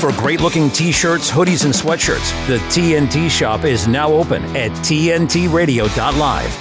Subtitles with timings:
[0.00, 4.70] For great looking t shirts, hoodies, and sweatshirts, the TNT shop is now open at
[4.70, 6.58] TNTRadio.live.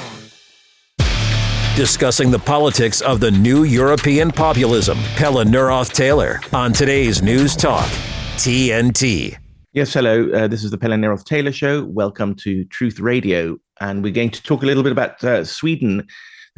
[1.78, 7.88] Discussing the politics of the new European populism, Pelle Neroth Taylor on today's News Talk,
[8.36, 9.38] TNT.
[9.71, 10.30] Yes, hello.
[10.34, 11.86] Uh, this is the Pelle Neroth Taylor Show.
[11.86, 13.58] Welcome to Truth Radio.
[13.80, 16.06] And we're going to talk a little bit about uh, Sweden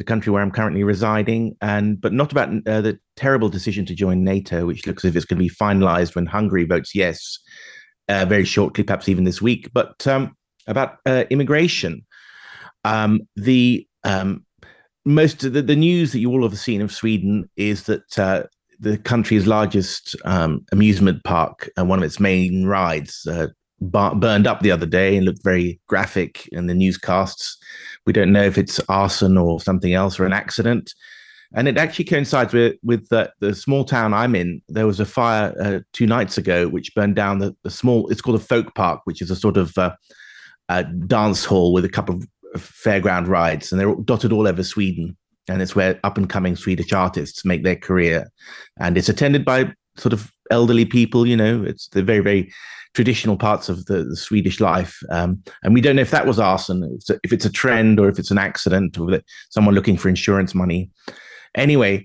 [0.02, 3.94] the country where I'm currently residing, and but not about uh, the terrible decision to
[3.94, 7.38] join NATO, which looks as if it's going to be finalised when Hungary votes yes
[8.08, 9.70] uh, very shortly, perhaps even this week.
[9.72, 10.36] But um,
[10.66, 12.04] about uh, immigration,
[12.84, 14.44] um, the um,
[15.04, 18.42] most of the, the, news that you all have seen of Sweden is that uh,
[18.80, 23.46] the country's largest um, amusement park and one of its main rides uh,
[23.80, 27.56] burned up the other day and looked very graphic in the newscasts.
[28.06, 30.92] We don't know if it's arson or something else or an accident.
[31.54, 34.62] And it actually coincides with with the, the small town I'm in.
[34.68, 38.08] There was a fire uh, two nights ago which burned down the, the small.
[38.08, 39.94] It's called a folk park, which is a sort of uh,
[40.68, 45.16] a dance hall with a couple of fairground rides, and they're dotted all over Sweden.
[45.48, 48.30] And it's where up and coming Swedish artists make their career.
[48.78, 51.26] And it's attended by sort of elderly people.
[51.26, 52.52] You know, it's the very very
[52.94, 54.98] traditional parts of the, the Swedish life.
[55.10, 57.50] Um, and we don't know if that was arson, if it's, a, if it's a
[57.50, 60.90] trend or if it's an accident or someone looking for insurance money.
[61.54, 62.04] Anyway,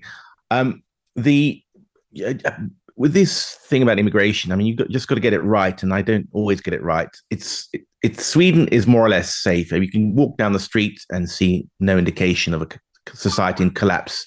[0.50, 0.82] um,
[1.16, 1.62] the
[2.26, 2.34] uh,
[2.96, 5.94] with this thing about immigration, I mean, you've just got to get it right, and
[5.94, 7.08] I don't always get it right.
[7.30, 9.70] It's it, it's Sweden is more or less safe.
[9.70, 12.68] You can walk down the street and see no indication of a
[13.14, 14.26] society in collapse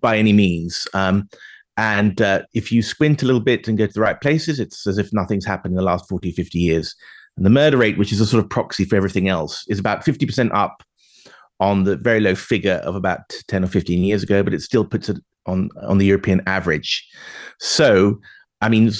[0.00, 0.86] by any means.
[0.94, 1.28] Um,
[1.76, 4.86] and uh, if you squint a little bit and go to the right places, it's
[4.86, 6.94] as if nothing's happened in the last 40, 50 years.
[7.36, 10.04] And the murder rate, which is a sort of proxy for everything else, is about
[10.04, 10.84] 50% up
[11.58, 14.84] on the very low figure of about 10 or 15 years ago, but it still
[14.84, 17.06] puts it on, on the European average.
[17.58, 18.20] So,
[18.60, 18.90] I mean,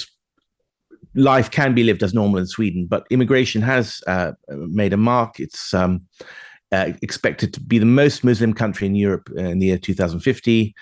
[1.15, 5.39] life can be lived as normal in Sweden, but immigration has uh, made a mark.
[5.39, 6.03] It's um,
[6.73, 10.75] uh, expected to be the most Muslim country in Europe in the year 2050.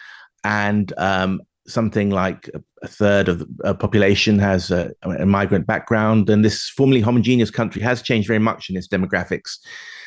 [0.45, 2.51] And um, something like
[2.83, 7.81] a third of the population has a, a, migrant background, and this formerly homogeneous country
[7.83, 9.59] has changed very much in its demographics.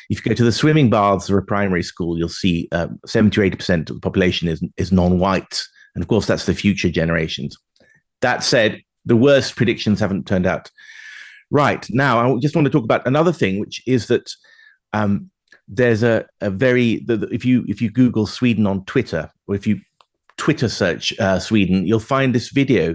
[0.08, 3.40] If you go to the swimming baths of a primary school, you'll see uh, 70
[3.40, 5.62] or 80% of the population is, is non white.
[5.94, 7.56] And of course, that's the future generations.
[8.20, 10.70] That said, the worst predictions haven't turned out
[11.50, 11.86] right.
[11.90, 14.30] Now, I just want to talk about another thing, which is that
[14.92, 15.30] um,
[15.68, 19.54] there's a, a very, the, the, if you if you Google Sweden on Twitter, or
[19.54, 19.80] if you
[20.36, 22.94] Twitter search uh, Sweden, you'll find this video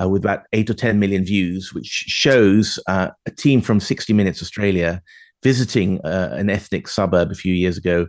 [0.00, 4.12] uh, with about eight or 10 million views, which shows uh, a team from 60
[4.12, 5.02] Minutes Australia
[5.42, 8.06] visiting uh, an ethnic suburb a few years ago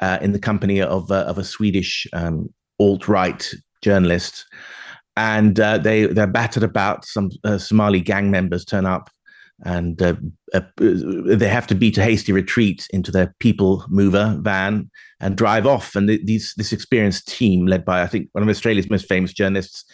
[0.00, 2.48] uh, in the company of, uh, of a Swedish um,
[2.80, 3.52] alt right
[3.82, 4.46] journalist.
[5.16, 7.04] And they, they're battered about.
[7.04, 9.10] Some Somali gang members turn up
[9.64, 10.14] and uh,
[10.54, 14.90] uh, they have to beat a hasty retreat into their people mover van
[15.20, 15.94] and drive off.
[15.94, 19.84] And these this experienced team, led by I think one of Australia's most famous journalists,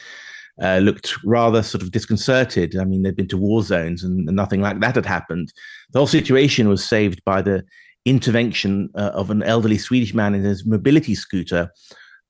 [0.62, 2.76] uh, looked rather sort of disconcerted.
[2.76, 5.52] I mean, they'd been to war zones and, and, nothing like that had happened.
[5.92, 7.62] The whole situation was saved by the
[8.04, 11.70] intervention uh, of an elderly Swedish man in his mobility scooter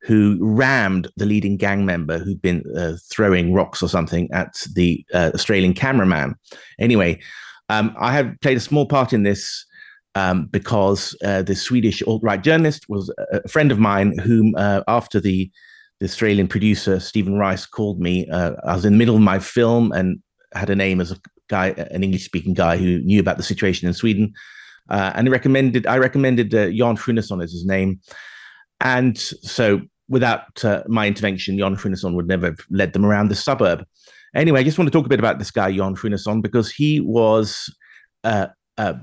[0.02, 5.04] who rammed the leading gang member who'd been uh, throwing rocks or something at the
[5.12, 6.34] uh, Australian cameraman.
[6.78, 7.20] Anyway,
[7.68, 9.66] um, I have played a small part in this
[10.14, 14.82] um, because uh, the Swedish alt right journalist was a friend of mine, whom uh,
[14.88, 15.50] after the,
[16.00, 19.38] the, Australian producer Stephen Rice called me, uh, I was in the middle of my
[19.38, 20.20] film and
[20.54, 21.16] had a name as a
[21.48, 24.32] guy, an English speaking guy who knew about the situation in Sweden.
[24.88, 28.00] Uh, and recommended, I recommended Jan Sjunnesson as his name.
[28.80, 33.34] And so, without uh, my intervention, Jan Sjunnesson would never have led them around the
[33.34, 33.84] suburb.
[34.34, 37.00] Anyway, I just want to talk a bit about this guy, Jan Sjunnesson, because he
[37.00, 37.74] was
[38.24, 38.94] uh, uh,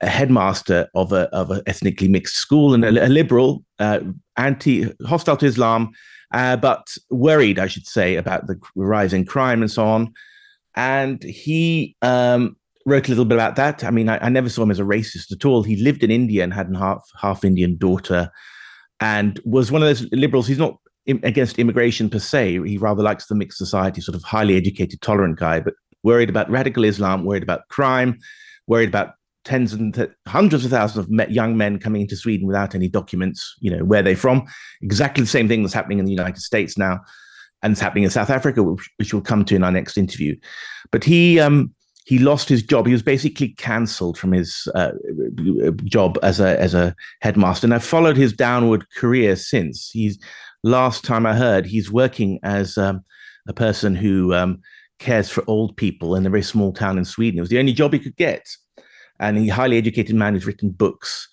[0.00, 4.00] a headmaster of a of an ethnically mixed school and a, a liberal, uh,
[4.36, 5.92] anti hostile to Islam,
[6.32, 10.12] uh, but worried, I should say, about the rising crime and so on.
[10.74, 13.84] And he um, wrote a little bit about that.
[13.84, 15.62] I mean, I, I, never saw him as a racist at all.
[15.62, 18.30] He lived in India and had a half half Indian daughter
[19.00, 20.46] and was one of those liberals.
[20.46, 22.60] He's not against immigration per se.
[22.66, 26.50] He rather likes the mixed society, sort of highly educated, tolerant guy, but worried about
[26.50, 28.18] radical Islam, worried about crime,
[28.66, 29.14] worried about
[29.44, 33.54] tens and th- hundreds of thousands of young men coming into Sweden without any documents.
[33.60, 34.46] You know where they're from.
[34.82, 37.00] Exactly the same thing that's happening in the United States now,
[37.62, 40.36] and it's happening in South Africa, which, which we'll come to in our next interview.
[40.90, 41.72] But he um,
[42.06, 42.86] he lost his job.
[42.86, 44.92] He was basically cancelled from his uh,
[45.84, 49.90] job as a as a headmaster, and I've followed his downward career since.
[49.90, 50.18] He's
[50.62, 53.04] last time I heard, he's working as um,
[53.48, 54.60] a person who um,
[54.98, 57.38] cares for old people in a very small town in Sweden.
[57.38, 58.46] It was the only job he could get.
[59.18, 61.28] And he's a highly educated man who's written books.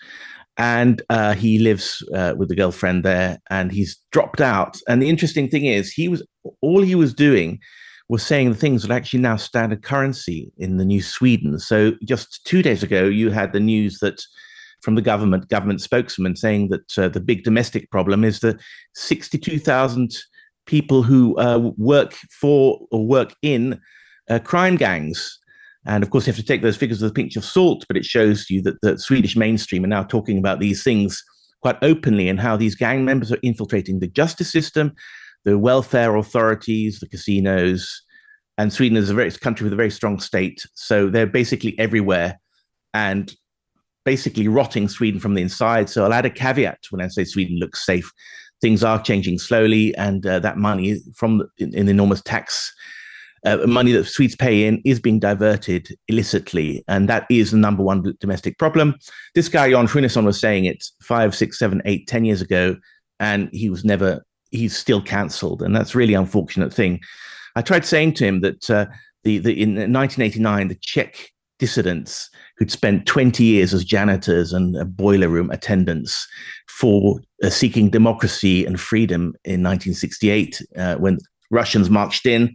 [0.58, 4.78] And uh, he lives uh, with a girlfriend there and he's dropped out.
[4.88, 6.26] And the interesting thing is, he was
[6.62, 7.60] all he was doing
[8.10, 11.60] was saying the things that actually now standard currency in the new Sweden.
[11.60, 14.22] So just two days ago, you had the news that
[14.82, 18.60] from the government, government spokesman saying that uh, the big domestic problem is the
[18.96, 20.12] 62,000
[20.66, 23.80] people who uh, work for or work in
[24.30, 25.40] uh, crime gangs.
[25.86, 27.98] And of course, you have to take those figures with a pinch of salt, but
[27.98, 31.24] it shows you that the Swedish mainstream are now talking about these things
[31.62, 34.94] quite openly and how these gang members are infiltrating the justice system,
[35.46, 38.02] the welfare authorities, the casinos.
[38.58, 40.66] And Sweden is a very country with a very strong state.
[40.76, 42.40] So they're basically everywhere
[42.94, 43.34] and
[44.06, 45.90] basically rotting Sweden from the inside.
[45.90, 48.12] So I'll add a caveat when I say Sweden looks safe
[48.64, 52.74] things are changing slowly, and uh, that money from the, in, in enormous tax
[53.46, 57.84] uh, money that Swedes pay in is being diverted illicitly, and that is the number
[57.84, 58.96] one domestic problem.
[59.36, 62.78] This guy Jan Sjunnesson was saying it five, six, seven, eight, ten years ago,
[63.20, 64.26] and he was never.
[64.54, 67.02] He's still cancelled, and that's really unfortunate thing.
[67.56, 68.86] I tried saying to him that uh,
[69.24, 75.30] the, the in 1989 the Czech dissidents who'd spent 20 years as janitors and boiler
[75.30, 76.28] room attendants
[76.68, 81.18] for uh, seeking democracy and freedom in 1968 uh, when
[81.52, 82.54] Russians marched in.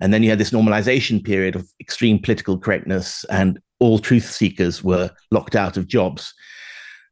[0.00, 4.82] And then you had this normalization period of extreme political correctness, and all truth seekers
[4.82, 6.32] were locked out of jobs.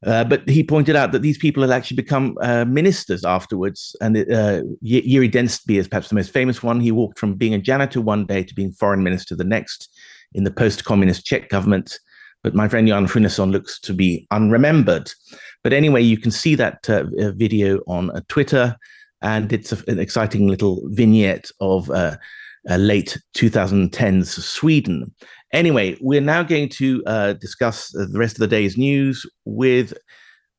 [0.06, 3.96] Uh, but he pointed out that these people had actually become uh, ministers afterwards.
[4.00, 6.80] And uh, Jiří Dienstbier is perhaps the most famous one.
[6.80, 9.92] He walked from being a janitor one day to being foreign minister the next
[10.34, 11.98] in the post communist Czech government
[12.42, 15.12] but my friend Jan Sjunnesson looks to be unremembered.
[15.64, 18.76] But anyway, you can see that uh, video on uh, Twitter,
[19.22, 22.16] and it's a, an exciting little vignette of uh,
[22.68, 25.12] late 2010's Sweden.
[25.52, 29.94] Anyway, we're now going to uh, discuss the rest of the day's news with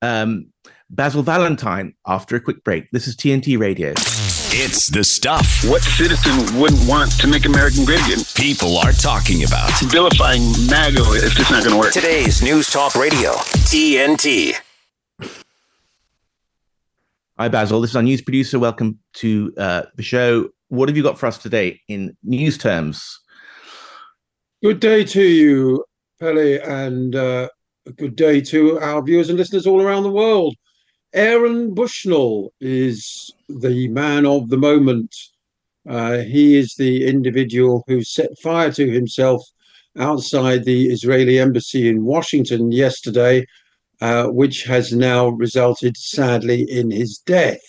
[0.02, 0.48] um,
[0.90, 2.90] Basil Valentine after a quick break.
[2.92, 3.92] This is TNT Radio.
[4.52, 5.64] It's the stuff.
[5.66, 8.24] What citizen wouldn't want to make American great again?
[8.34, 9.70] People are talking about.
[9.92, 11.94] Vilifying MAGA is just not going to work.
[11.94, 13.34] Today's News Talk Radio,
[13.70, 14.54] TNT.
[17.38, 17.80] Hi, Basil.
[17.80, 18.58] This is our news producer.
[18.58, 20.50] Welcome to uh, the show.
[20.70, 23.20] What have you got for us today in news terms?
[24.62, 25.86] Good day to you,
[26.20, 27.48] Pelle, and uh,
[27.96, 30.54] good day to our viewers and listeners all around the world.
[31.14, 35.16] Aaron Bushnell is the man of the moment.
[35.88, 39.42] Uh, he is the individual who set fire to himself
[39.98, 43.46] outside the Israeli embassy in Washington yesterday,
[44.02, 47.64] uh, which has now resulted sadly in his death.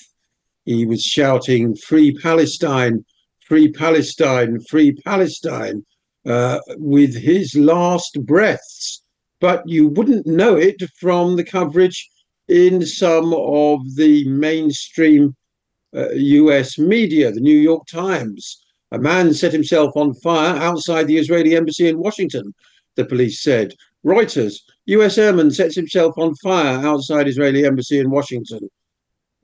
[0.65, 3.05] He was shouting, Free Palestine,
[3.47, 5.85] Free Palestine, Free Palestine,
[6.27, 9.03] uh, with his last breaths.
[9.41, 12.09] But you wouldn't know it from the coverage
[12.49, 15.35] in some of the mainstream
[15.97, 18.63] uh, US media, the New York Times.
[18.93, 22.53] A man set himself on fire outside the Israeli embassy in Washington,
[22.97, 23.75] the police said.
[24.05, 28.69] Reuters, US airman sets himself on fire outside Israeli embassy in Washington.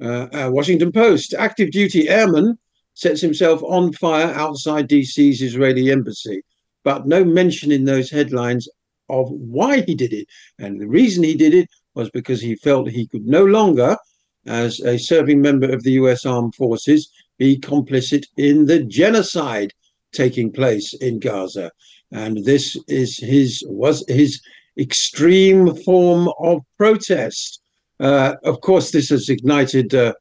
[0.03, 2.59] Uh, uh, Washington Post, active duty airman
[2.95, 6.43] sets himself on fire outside DC's Israeli embassy,
[6.87, 8.69] but no mention in those headlines
[9.09, 10.29] of why he did it.
[10.61, 13.97] And the reason he did it was because he felt he could no longer,
[14.47, 19.73] as a serving member of the US Armed Forces, be complicit in the genocide
[20.13, 21.73] taking place in Gaza.
[22.13, 24.41] And this is his was his
[24.79, 27.63] extreme form of protest.
[27.99, 30.15] Uh, of course, this has ignited uh,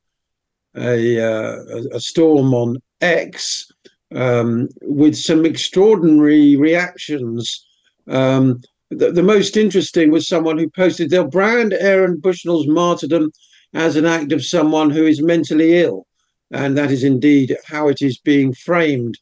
[0.75, 1.58] a, uh,
[1.92, 3.72] a, storm on X
[4.14, 7.66] um, with some extraordinary reactions.
[8.08, 13.32] Um, the, the most interesting was someone who posted they'll brand Aaron Bushnell's martyrdom
[13.74, 16.06] as an act of someone who is mentally ill.
[16.52, 19.18] And that is indeed how it is being framed.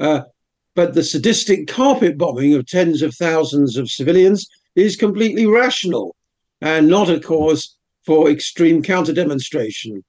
[0.00, 0.22] Uh,
[0.74, 6.14] but the sadistic carpet bombing of tens of thousands of civilians is completely rational
[6.60, 10.02] and not a cause for extreme counter demonstration.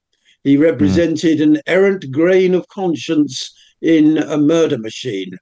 [0.44, 1.44] He represented mm.
[1.44, 5.38] an errant grain of conscience in a murder machine.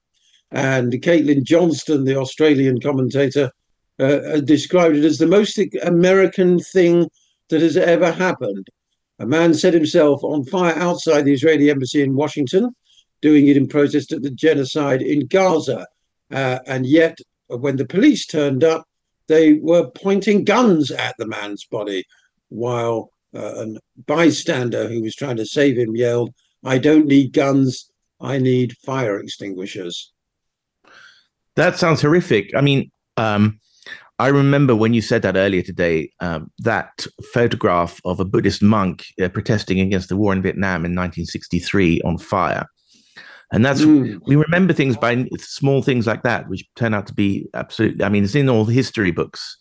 [0.50, 3.50] And Caitlin Johnstone, the Australian commentator,
[3.98, 7.08] uh, uh, described it as the most American thing
[7.50, 8.68] that has ever happened.
[9.18, 12.74] A man set himself on fire outside the Israeli embassy in Washington,
[13.20, 15.86] doing it in protest at the genocide in Gaza.
[16.30, 17.18] Uh, and yet,
[17.48, 18.86] when the police turned up,
[19.26, 22.04] they were pointing guns at the man's body,
[22.48, 23.66] while uh, a
[24.06, 26.32] bystander who was trying to save him yelled,
[26.64, 27.89] I don't need guns,
[28.20, 30.12] I need fire extinguishers.
[31.56, 32.54] That sounds horrific.
[32.54, 33.60] I mean, um,
[34.18, 39.06] I remember when you said that earlier today, um, that photograph of a Buddhist monk
[39.22, 42.66] uh, protesting against the war in Vietnam in 1963 on fire.
[43.52, 44.20] And that's, mm.
[44.26, 48.10] we remember things by small things like that, which turn out to be absolutely, I
[48.10, 49.58] mean, it's in all the history books.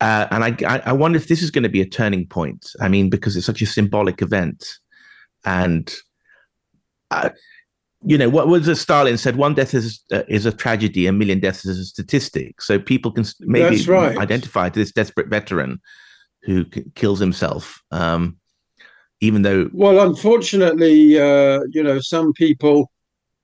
[0.00, 2.70] Uh, and I, I wonder if this is going to be a turning point.
[2.80, 4.64] I mean, because it's such a symbolic event.
[5.44, 5.92] And
[7.10, 7.30] uh,
[8.02, 9.36] you know what was it Stalin said?
[9.36, 12.62] One death is uh, is a tragedy, a million deaths is a statistic.
[12.62, 14.16] So people can maybe right.
[14.16, 15.80] identify to this desperate veteran
[16.42, 18.38] who c- kills himself, um,
[19.20, 19.68] even though.
[19.72, 22.90] Well, unfortunately, uh, you know, some people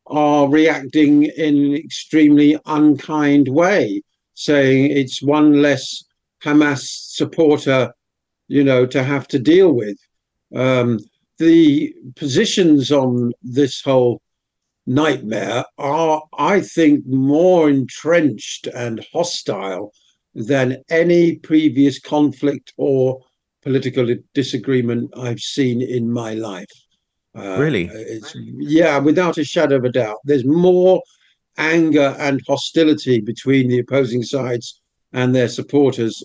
[0.07, 4.01] are reacting in an extremely unkind way,
[4.35, 6.03] saying it's one less
[6.43, 7.93] Hamas supporter,
[8.49, 9.99] you know, to have to deal with.
[10.55, 11.01] Um,
[11.39, 14.23] the positions on this whole
[14.87, 19.93] nightmare are, I think, more entrenched and hostile
[20.35, 23.21] than any previous conflict or
[23.63, 26.71] political disagreement I've seen in my life.
[27.37, 27.91] Uh, really?
[28.59, 30.19] yeah, without a shadow of a doubt.
[30.25, 31.03] There's more
[31.59, 34.81] anger and hostility between the opposing sides
[35.13, 36.23] and their supporters,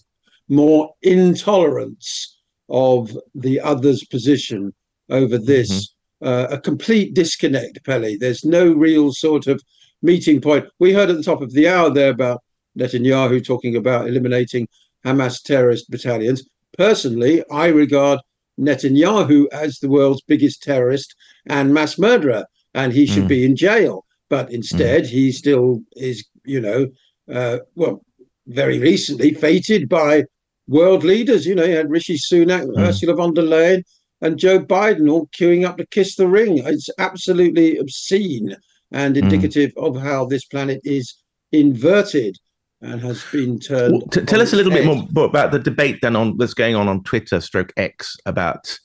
[0.47, 2.37] more intolerance
[2.69, 4.73] of the other's position
[5.09, 5.93] over this.
[6.21, 8.15] Uh, a complete disconnect, Pelly.
[8.15, 9.61] There's no real sort of
[10.01, 10.67] meeting point.
[10.79, 12.43] We heard at the top of the hour there about
[12.77, 14.67] Netanyahu talking about eliminating
[15.05, 16.47] Hamas terrorist battalions.
[16.77, 18.19] Personally, I regard
[18.59, 21.15] Netanyahu as the world's biggest terrorist
[21.47, 23.29] and mass murderer, and he should mm.
[23.29, 24.05] be in jail.
[24.29, 25.07] But instead, mm.
[25.07, 26.87] he still is, you know,
[27.31, 28.03] uh, well,
[28.47, 30.25] very recently fated by
[30.67, 31.45] world leaders.
[31.45, 32.79] You know, you had Rishi Sunak, mm.
[32.79, 33.83] Ursula von der Leyen,
[34.21, 36.59] and Joe Biden all queuing up to kiss the ring.
[36.59, 38.55] It's absolutely obscene
[38.91, 39.23] and hmm.
[39.23, 39.87] indicative mm.
[39.87, 41.15] of how this planet is
[41.51, 42.37] inverted
[42.81, 43.93] and has been turned.
[43.93, 44.85] Well, t- tell us a little head.
[44.85, 48.77] bit more about the debate then on that's going on on Twitter, stroke X about.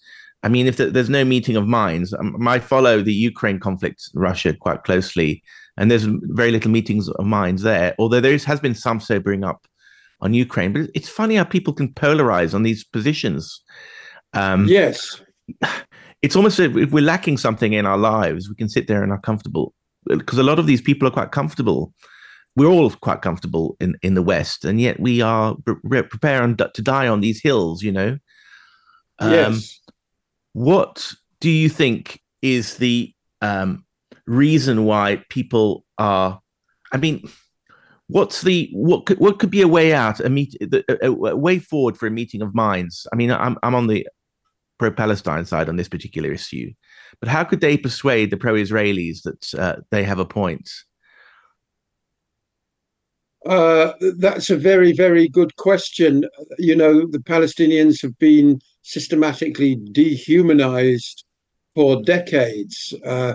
[0.43, 4.11] I mean, if the, there's no meeting of minds, um, I follow the Ukraine conflict,
[4.15, 5.43] Russia, quite closely,
[5.77, 7.95] and there's very little meetings of minds there.
[7.99, 9.67] Although there is, has been some sobering up
[10.21, 13.63] on Ukraine, but it's funny how people can polarize on these positions.
[14.35, 15.23] Um, yes,
[16.23, 19.21] it's almost if we're lacking something in our lives, we can sit there and are
[19.21, 19.75] comfortable
[20.07, 21.93] because a lot of these people are quite comfortable.
[22.55, 26.83] We're all quite comfortable in, in the West, and yet we are pre- preparing to
[26.83, 27.83] die on these hills.
[27.83, 28.19] You know.
[29.19, 29.81] Um, yes.
[30.53, 33.13] What do you think is the
[33.43, 33.85] um,
[34.27, 36.41] reason why people are?
[36.93, 37.29] I mean,
[38.09, 41.59] what's the what could what could be a way out a meet a, a, way
[41.59, 44.07] forward for a meeting of minds i mean i'm i'm on the
[44.79, 46.73] pro Palestine side on this particular issue.
[47.21, 50.69] But how could they persuade the pro Israelis that uh, they have a point?
[53.47, 56.25] Uh, that's a very, very good question.
[56.59, 61.25] You know, the Palestinians have been systematically dehumanized
[61.75, 62.93] for decades.
[63.05, 63.35] Uh,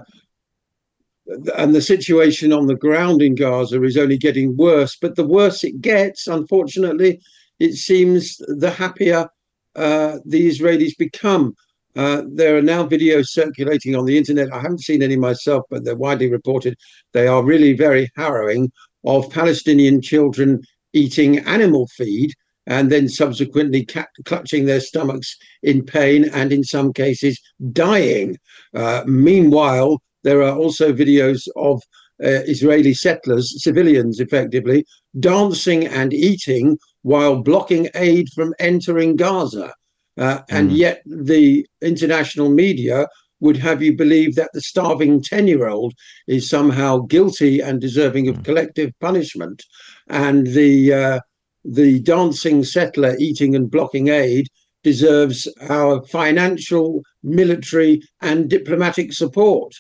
[1.58, 4.98] and the situation on the ground in Gaza is only getting worse.
[5.00, 7.22] But the worse it gets, unfortunately,
[7.60, 9.30] it seems the happier
[9.76, 11.56] uh, the Israelis become.
[11.96, 14.54] Uh, there are now videos circulating on the internet.
[14.54, 16.78] I haven't seen any myself, but they're widely reported.
[17.14, 18.72] They are really very harrowing
[19.04, 20.62] of Palestinian children
[20.94, 22.32] eating animal feed
[22.68, 27.40] and then subsequently ca- clutching their stomachs in pain and in some cases
[27.72, 28.38] dying.
[28.76, 31.82] Uh, meanwhile, there are also videos of
[32.24, 34.86] uh, Israeli settlers, civilians effectively,
[35.20, 39.74] dancing and eating while blocking aid from entering Gaza.
[40.18, 40.44] Uh, mm.
[40.50, 43.08] And yet, the international media
[43.40, 45.94] would have you believe that the starving 10 year old
[46.28, 48.46] is somehow guilty and deserving of mm.
[48.46, 49.64] collective punishment.
[50.08, 51.20] And the, uh,
[51.66, 54.48] the dancing settler eating and blocking aid
[54.84, 59.74] deserves our financial, military, and diplomatic support.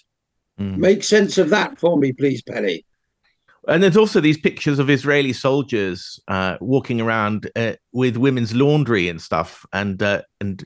[0.59, 0.77] Mm.
[0.77, 2.83] Make sense of that for me, please, Penny.
[3.67, 9.07] And there's also these pictures of Israeli soldiers uh, walking around uh, with women's laundry
[9.07, 10.65] and stuff, and uh, and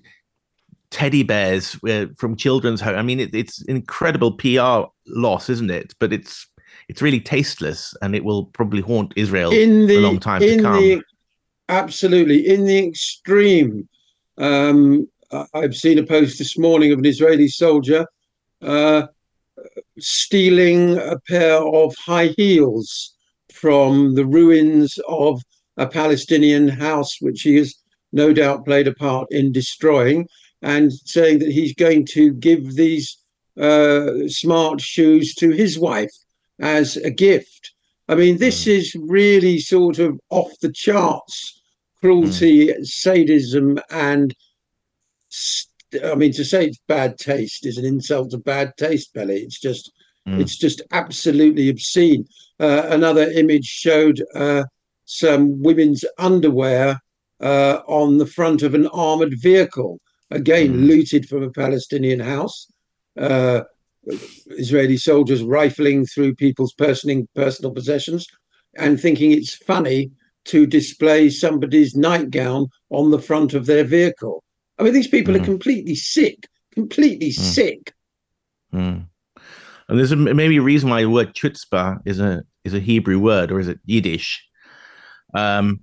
[0.92, 2.96] teddy bears uh, from children's home.
[2.96, 5.94] I mean, it, it's incredible PR loss, isn't it?
[6.00, 6.48] But it's
[6.88, 10.62] it's really tasteless, and it will probably haunt Israel in the, a long time to
[10.62, 10.80] come.
[10.80, 11.02] The,
[11.70, 13.90] absolutely, in the extreme.
[14.38, 15.08] Um,
[15.54, 18.06] I've seen a post this morning of an Israeli soldier
[18.62, 19.08] uh,
[20.00, 23.14] stealing a pair of high heels
[23.54, 25.42] from the ruins of
[25.78, 27.76] a Palestinian house, which he has
[28.12, 30.28] no doubt played a part in destroying,
[30.62, 33.18] and saying that he's going to give these
[33.60, 36.12] uh, smart shoes to his wife
[36.60, 37.74] as a gift.
[38.08, 38.78] I mean, this mm.
[38.78, 41.62] is really sort of off the charts
[42.06, 42.86] cruelty, mm.
[42.86, 44.36] sadism, and
[46.04, 49.38] I mean, to say it's bad taste is an insult to bad taste, Belly.
[49.38, 49.92] It's just,
[50.28, 50.40] mm.
[50.40, 52.26] it's just absolutely obscene.
[52.60, 54.64] Uh, another image showed uh,
[55.06, 57.00] some women's underwear
[57.42, 60.00] uh, on the front of an armored vehicle,
[60.32, 60.88] again mm.
[60.88, 62.68] looted from a Palestinian house.
[63.20, 63.62] Uh,
[64.48, 68.28] Israeli soldiers rifling through people's personal personal possessions
[68.78, 70.12] and thinking it's funny
[70.46, 74.44] to display somebody's nightgown on the front of their vehicle.
[74.78, 75.42] I mean, these people mm.
[75.42, 77.34] are completely sick, completely mm.
[77.34, 77.94] sick.
[78.74, 79.08] Mm.
[79.88, 83.20] And there's a, maybe a reason why the word chutzpah is a is a Hebrew
[83.20, 84.44] word, or is it Yiddish?
[85.36, 85.82] Um,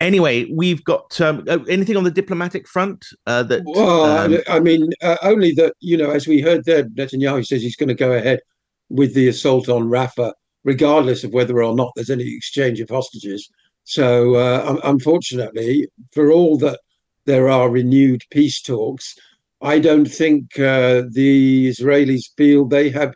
[0.00, 3.62] anyway, we've got um, uh, anything on the diplomatic front uh, that.
[3.64, 7.62] Well, um, I mean, uh, only that you know, as we heard there, Netanyahu says
[7.62, 8.40] he's going to go ahead
[8.88, 10.32] with the assault on Rafah,
[10.64, 13.50] regardless of whether or not there's any exchange of hostages.
[13.84, 16.80] So, uh, unfortunately, for all that
[17.26, 19.14] there are renewed peace talks,
[19.60, 23.14] I don't think uh, the Israelis feel they have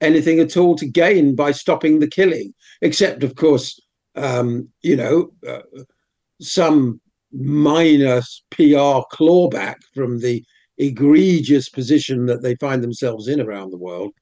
[0.00, 3.80] anything at all to gain by stopping the killing, except, of course,
[4.16, 5.62] um, you know, uh,
[6.40, 7.00] some
[7.32, 10.44] minor PR clawback from the
[10.78, 14.12] egregious position that they find themselves in around the world.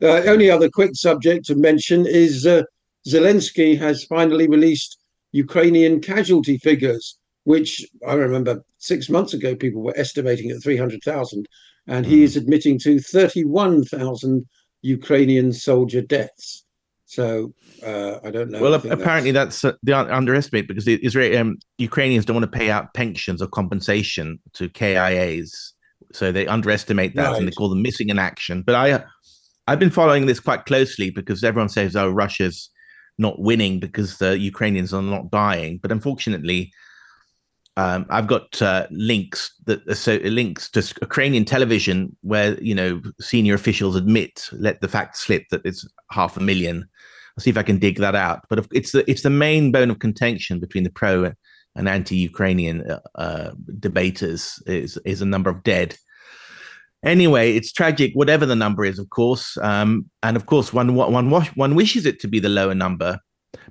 [0.00, 2.62] The uh, only other quick subject to mention is uh,
[3.06, 4.98] Zelensky has finally released
[5.32, 7.17] Ukrainian casualty figures,
[7.48, 11.48] which I remember six months ago people were estimating at 300,000,
[11.86, 12.24] and he hmm.
[12.24, 14.46] is admitting to 31,000
[14.82, 16.66] Ukrainian soldier deaths.
[17.06, 18.60] So uh, I don't know.
[18.60, 22.58] Well, apparently that's, that's uh, the underestimate because the Israeli um, Ukrainians don't want to
[22.58, 25.72] pay out pensions or compensation to KIAs,
[26.12, 27.38] so they underestimate that right.
[27.38, 28.62] and they call them missing in action.
[28.62, 29.02] But I,
[29.66, 32.68] I've been following this quite closely because everyone says, "Oh, Russia's
[33.16, 36.70] not winning because the Ukrainians are not dying," but unfortunately.
[37.78, 43.54] Um, I've got uh, links that so links to Ukrainian television where you know senior
[43.54, 46.88] officials admit let the fact slip that it's half a million
[47.38, 48.40] I'll see if I can dig that out.
[48.50, 51.32] But it's the it's the main bone of contention between the pro
[51.76, 55.96] and anti-Ukrainian uh, uh, debaters is is a number of dead.
[57.04, 61.30] Anyway, it's tragic, whatever the number is, of course, um, and of course, one one
[61.30, 63.20] one wishes it to be the lower number.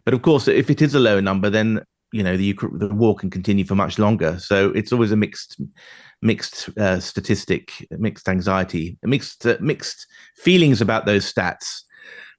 [0.06, 3.16] But of course, if it is a lower number, then you know the the war
[3.16, 4.40] can continue for much longer.
[4.40, 5.62] So it's always a mixed
[6.22, 11.84] mixed uh, statistic, mixed anxiety, mixed uh, mixed feelings about those stats.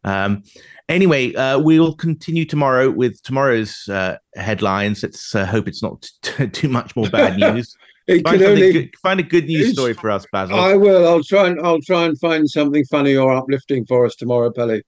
[0.05, 0.43] Um,
[0.89, 5.03] Anyway, uh, we'll continue tomorrow with tomorrow's uh, headlines.
[5.03, 7.77] Let's uh, hope it's not t- too much more bad news.
[8.23, 10.59] find, only, good, find, a good news story for us, Basil.
[10.59, 11.07] I will.
[11.07, 14.83] I'll try and I'll try and find something funny or uplifting for us tomorrow, Pelly.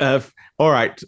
[0.00, 0.20] Uh,
[0.58, 0.98] all right.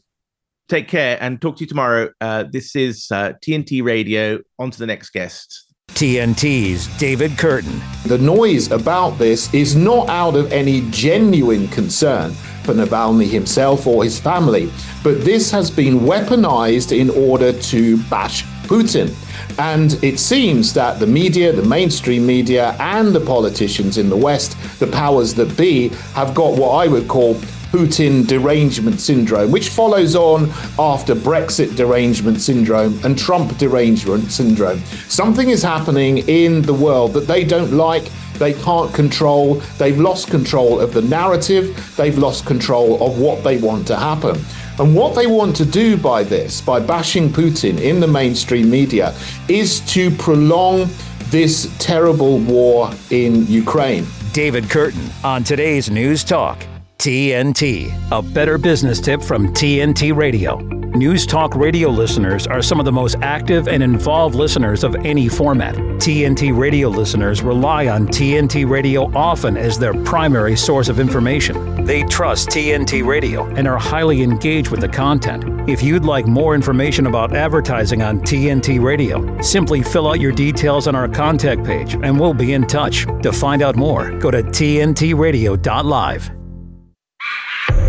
[0.70, 2.10] Take care and talk to you tomorrow.
[2.20, 4.38] Uh, this is TNT uh, Radio.
[4.60, 5.66] On to the next guest.
[5.88, 7.80] TNT's David Curtin.
[8.06, 12.30] The noise about this is not out of any genuine concern
[12.62, 14.70] for Navalny himself or his family,
[15.02, 19.12] but this has been weaponized in order to bash Putin.
[19.58, 24.56] And it seems that the media, the mainstream media, and the politicians in the West,
[24.78, 27.34] the powers that be, have got what I would call
[27.70, 34.80] Putin derangement syndrome, which follows on after Brexit derangement syndrome and Trump derangement syndrome.
[35.08, 38.10] Something is happening in the world that they don't like.
[38.38, 39.56] They can't control.
[39.78, 41.94] They've lost control of the narrative.
[41.96, 44.40] They've lost control of what they want to happen.
[44.78, 49.14] And what they want to do by this, by bashing Putin in the mainstream media,
[49.46, 50.88] is to prolong
[51.26, 54.06] this terrible war in Ukraine.
[54.32, 56.69] David Curtin on today's News Talk.
[57.00, 60.58] TNT, a better business tip from TNT Radio.
[60.58, 65.26] News Talk radio listeners are some of the most active and involved listeners of any
[65.26, 65.74] format.
[65.76, 71.86] TNT radio listeners rely on TNT Radio often as their primary source of information.
[71.86, 75.70] They trust TNT Radio and are highly engaged with the content.
[75.70, 80.86] If you'd like more information about advertising on TNT Radio, simply fill out your details
[80.86, 83.06] on our contact page and we'll be in touch.
[83.22, 86.39] To find out more, go to tntradio.live.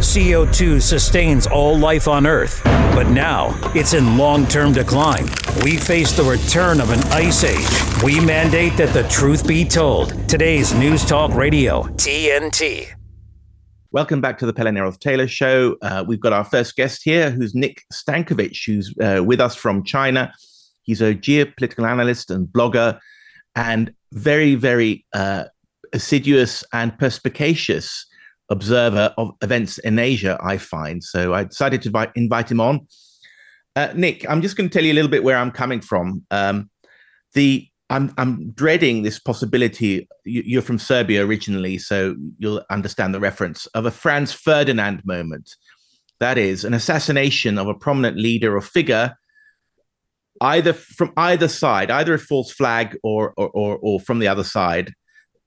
[0.02, 5.26] CO2 sustains all life on Earth, but now it's in long term decline.
[5.64, 8.04] We face the return of an ice age.
[8.04, 10.28] We mandate that the truth be told.
[10.28, 12.92] Today's News Talk Radio, TNT.
[13.92, 15.78] Welcome back to the Pelle Neroth Taylor Show.
[15.84, 19.84] Uh, we've got our first guest here, who's Nik Stankovic, who's uh, with us from
[19.84, 20.34] China.
[20.82, 23.00] He's a geopolitical analyst and blogger,
[23.56, 25.44] and very, very uh,
[25.94, 28.08] assiduous and perspicacious
[28.52, 31.04] observer of events in Asia, I find.
[31.04, 32.88] So I decided to invite, invite him on.
[33.76, 36.24] Uh, Nik, I'm just going to tell you a little bit where I'm coming from.
[36.30, 36.70] Um,
[37.34, 40.08] the I'm I'm dreading this possibility.
[40.26, 45.56] You're from Serbia originally, so you'll understand the reference of a Franz Ferdinand moment.
[46.20, 49.16] That is an assassination of a prominent leader or figure,
[50.40, 54.46] either from either side, either a false flag or or or, or from the other
[54.46, 54.94] side,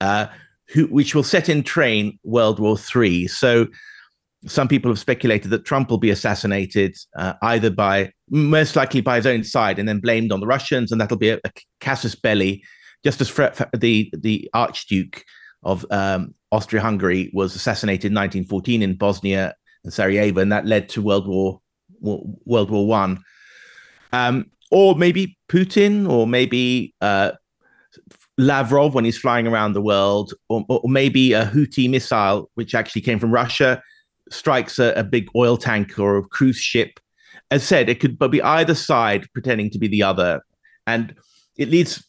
[0.00, 0.26] uh,
[0.68, 3.26] who which will set in train World War Three.
[3.26, 3.66] So
[4.46, 9.16] some people have speculated that Trump will be assassinated uh, either by, most likely by
[9.16, 11.50] his own side, and then blamed on the Russians, and that'll be a, a
[11.80, 12.62] casus belli,
[13.02, 13.32] just as
[13.76, 15.24] the the Archduke
[15.62, 21.02] of um, Austria-Hungary was assassinated in 1914 in Bosnia and Sarajevo, and that led to
[21.02, 21.60] World War
[22.00, 23.22] World War One.
[24.12, 27.32] Um, or maybe Putin, or maybe uh,
[28.36, 33.02] Lavrov when he's flying around the world, or, or maybe a Houthi missile, which actually
[33.02, 33.82] came from Russia
[34.30, 37.00] strikes a, a big oil tanker or a cruise ship.
[37.50, 40.40] As said, it could be either side pretending to be the other.
[40.86, 41.14] And
[41.56, 42.04] it leads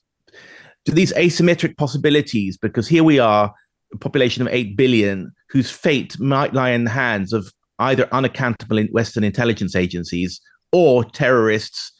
[0.85, 3.53] to these asymmetric possibilities because here we are,
[3.93, 8.81] a population of 8 billion, whose fate might lie in the hands of either unaccountable
[8.91, 10.39] Western intelligence agencies
[10.71, 11.91] or terrorists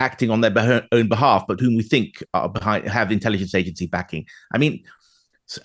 [0.00, 4.26] acting on their own behalf, but whom we think are behind have intelligence agency backing.
[4.52, 4.82] I mean,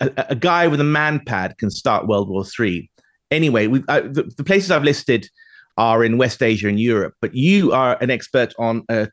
[0.00, 2.90] a, a guy with a MANPAD can start World War Three
[3.32, 5.28] anyway, we uh, the, the, places I've listed
[5.76, 9.06] are in West Asia and Europe, but you are an expert on uh,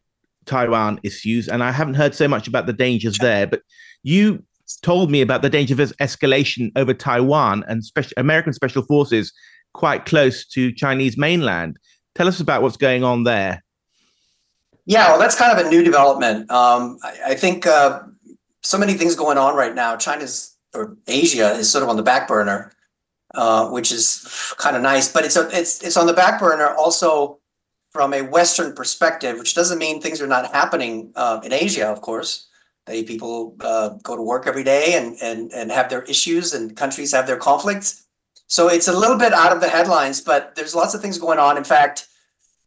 [0.45, 3.47] Taiwan issues, and I haven't heard so much about the dangers there.
[3.47, 3.61] But
[4.03, 4.43] you
[4.83, 9.33] told me about the danger of escalation over Taiwan and special American special forces
[9.73, 11.77] quite close to Chinese mainland.
[12.13, 13.63] Tell us about what's going on there.
[14.89, 16.49] Yeah, well, that's kind of a new development.
[16.49, 18.01] Um, I, I, think uh,
[18.63, 19.95] so many things going on right now.
[19.95, 22.73] China's or Asia is sort of on the back burner.
[23.35, 25.11] Uh, which is kind of nice.
[25.11, 27.37] But it's a, it's it's on the back burner also
[27.91, 31.85] from a Western perspective, which doesn't mean things are not happening uh, in Asia.
[31.85, 32.47] Of course,
[32.87, 36.75] they people uh, go to work every day and and and have their issues, and
[36.75, 38.07] countries have their conflicts.
[38.47, 41.37] So it's a little bit out of the headlines, but there's lots of things going
[41.37, 41.55] on.
[41.55, 42.07] In fact,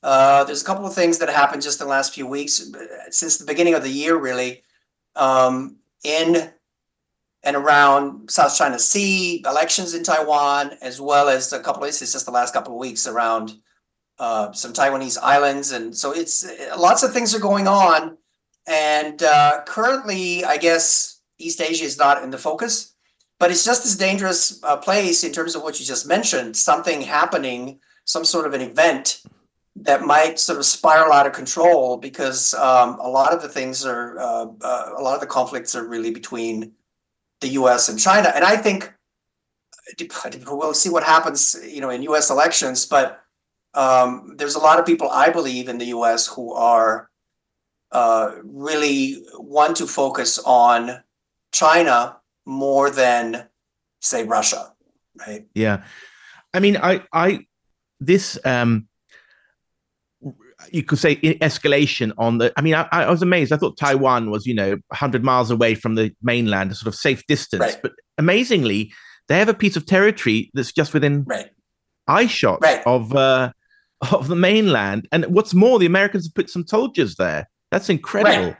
[0.02, 2.70] uh, there's a couple of things that happened just in the last few weeks,
[3.10, 4.62] since the beginning of the year, really.
[5.14, 6.50] Um, in
[7.44, 11.98] and around South China Sea, elections in Taiwan, as well as a couple of it's
[12.00, 13.54] just the last couple of weeks around
[14.18, 18.16] uh, some Taiwanese islands, and so it's lots of things are going on.
[18.68, 22.94] And uh, currently, I guess East Asia is not in the focus,
[23.40, 26.56] but it's just as dangerous uh, place in terms of what you just mentioned.
[26.56, 29.22] Something happening, some sort of an event
[29.84, 33.84] that might sort of spiral out of control because um, a lot of the things
[33.84, 36.72] are uh, uh, a lot of the conflicts are really between
[37.40, 37.88] the U.S.
[37.88, 38.32] and China.
[38.34, 38.92] And I think
[40.46, 42.30] we'll see what happens, you know, in U.S.
[42.30, 42.86] elections.
[42.86, 43.20] But
[43.74, 46.26] um, there's a lot of people, I believe, in the U.S.
[46.26, 47.10] who are
[47.90, 51.02] uh, really want to focus on
[51.52, 52.16] China
[52.46, 53.48] more than,
[54.00, 54.72] say, Russia,
[55.26, 55.46] right?
[55.54, 55.84] Yeah,
[56.54, 57.46] I mean, I, I,
[58.00, 58.88] this um,
[60.72, 62.52] you could say escalation on the.
[62.56, 63.52] I mean, I, I, was amazed.
[63.52, 66.98] I thought Taiwan was, you know, 100 miles away from the mainland, a sort of
[66.98, 67.60] safe distance.
[67.60, 67.78] Right.
[67.82, 68.92] But amazingly,
[69.28, 71.50] they have a piece of territory that's just within right.
[72.08, 72.82] eye shot right.
[72.86, 73.52] of uh,
[74.12, 75.08] of the mainland.
[75.12, 77.48] And what's more, the Americans have put some soldiers there.
[77.70, 78.48] That's incredible.
[78.48, 78.56] Right.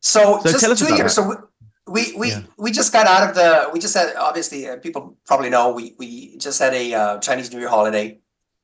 [0.00, 1.16] So, so just two years.
[1.16, 1.22] That.
[1.22, 1.48] So
[1.88, 2.42] we we yeah.
[2.58, 3.70] we just got out of the.
[3.72, 7.52] We just had obviously uh, people probably know we we just had a uh, Chinese
[7.52, 8.20] New Year holiday.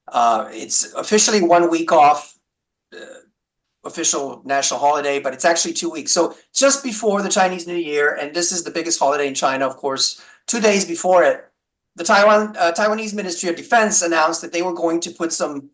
[0.08, 2.35] Uh, it's officially one week off
[3.86, 6.12] official national holiday, but it's actually two weeks.
[6.12, 9.66] So just before the Chinese New Year, and this is the biggest holiday in China,
[9.66, 11.44] of course, two days before it,
[11.94, 15.70] the Taiwan uh, Taiwanese Ministry of Defense announced that they were going to put some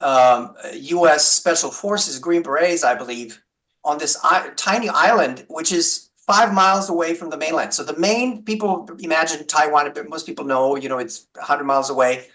[0.00, 1.26] um, U.S.
[1.26, 3.42] Special Forces, Green Berets, I believe,
[3.84, 7.74] on this I- tiny island, which is five miles away from the mainland.
[7.74, 9.90] So the main people imagine Taiwan.
[9.92, 12.26] But most people know, you know, it's 100 miles away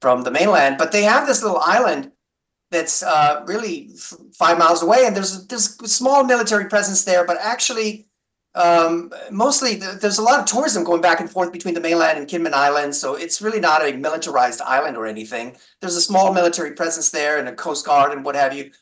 [0.00, 2.10] from the mainland, but they have this little island
[2.72, 7.36] that's uh, really f- five miles away, and there's there's small military presence there, but
[7.40, 8.06] actually,
[8.54, 12.18] um, mostly th- there's a lot of tourism going back and forth between the mainland
[12.18, 15.56] and Kinmen Island, so it's really not a militarized island or anything.
[15.80, 18.72] There's a small military presence there and a coast guard and what have you.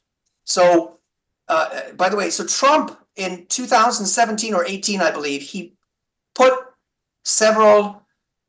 [0.44, 0.98] So,
[1.48, 5.74] uh, by the way, so Trump in 2017 or 18, I believe, he
[6.34, 6.54] put
[7.24, 8.02] several,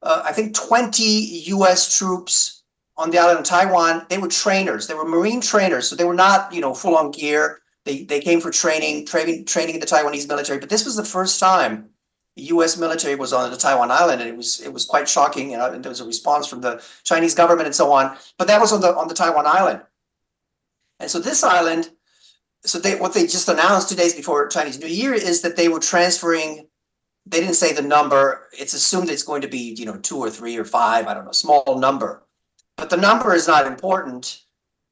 [0.04, 1.98] uh, I think 20 U.S.
[1.98, 2.61] troops
[2.98, 4.88] on the island of Taiwan, they were trainers.
[4.88, 7.62] They were Marine trainers, so they were not, you know, full on gear.
[7.86, 10.60] They they came for training, training, training in the Taiwanese military.
[10.60, 11.90] But this was the first time
[12.36, 12.78] the U.S.
[12.78, 15.52] military was on the Taiwan island, and it was it was quite shocking.
[15.52, 18.18] Know, and there was a response from the Chinese government and so on.
[18.38, 19.82] But that was on the on the Taiwan island,
[21.00, 21.92] and so this island.
[22.64, 25.68] So they what they just announced two days before Chinese New Year is that they
[25.68, 26.68] were transferring.
[27.26, 28.48] They didn't say the number.
[28.58, 31.08] It's assumed it's going to be you know two or three or five.
[31.08, 32.24] I don't know, small number,
[32.82, 34.42] but the number is not important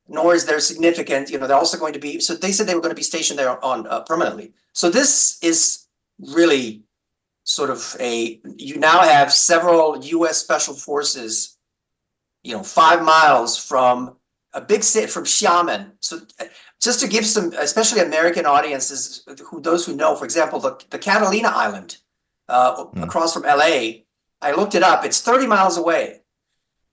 [0.07, 2.75] nor is there significant, you know, they're also going to be, so they said they
[2.75, 4.53] were going to be stationed there on uh, permanently.
[4.73, 5.87] So this is
[6.19, 6.83] really
[7.45, 11.57] sort of a, you now have several US special forces,
[12.43, 14.17] you know, five miles from
[14.53, 15.91] a big city, from Xiamen.
[15.99, 16.45] So uh,
[16.79, 20.99] just to give some, especially American audiences, who those who know, for example, the, the
[20.99, 21.97] Catalina Island
[22.47, 23.03] uh, mm.
[23.03, 24.05] across from LA,
[24.41, 26.21] I looked it up, it's 30 miles away.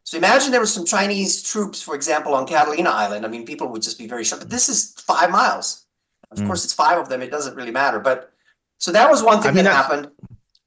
[0.06, 3.26] So imagine there were some Chinese troops, for example, on Catalina Island.
[3.26, 4.42] I mean, people would just be very shocked.
[4.42, 5.84] But this is five miles.
[6.30, 6.46] Of mm.
[6.46, 7.22] course, it's five of them.
[7.22, 7.98] It doesn't really matter.
[7.98, 8.30] But
[8.78, 10.08] so that was one thing I mean, that happened.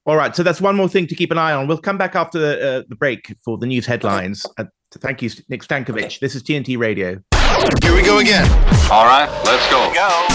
[0.06, 0.36] All right.
[0.36, 1.68] So that's one more thing to keep an eye on.
[1.68, 4.46] We'll come back after the, uh, the break for the news headlines.
[4.46, 4.64] Okay.
[4.64, 6.04] Uh, thank you, Nik Stankovic.
[6.04, 6.18] Okay.
[6.20, 7.22] This is TNT Radio.
[7.82, 8.46] Here we go again.
[8.92, 9.90] All right, let's go.
[9.94, 10.28] Go.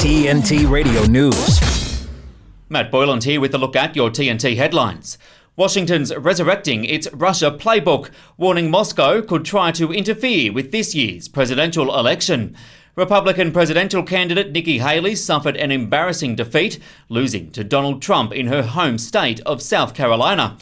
[0.00, 2.06] TNT Radio News.
[2.70, 5.18] Matt Boyland here with a look at your TNT headlines.
[5.58, 11.98] Washington's resurrecting its Russia playbook, warning Moscow could try to interfere with this year's presidential
[11.98, 12.54] election.
[12.94, 18.62] Republican presidential candidate Nikki Haley suffered an embarrassing defeat, losing to Donald Trump in her
[18.62, 20.56] home state of South Carolina.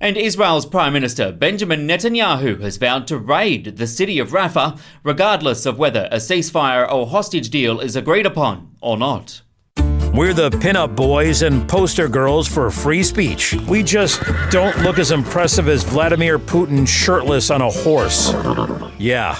[0.00, 5.64] And Israel's Prime Minister Benjamin Netanyahu has vowed to raid the city of Rafah, regardless
[5.64, 9.42] of whether a ceasefire or hostage deal is agreed upon or not.
[10.12, 13.54] We're the pinup boys and poster girls for free speech.
[13.68, 14.20] We just
[14.50, 18.32] don't look as impressive as Vladimir Putin shirtless on a horse.
[18.98, 19.38] Yeah.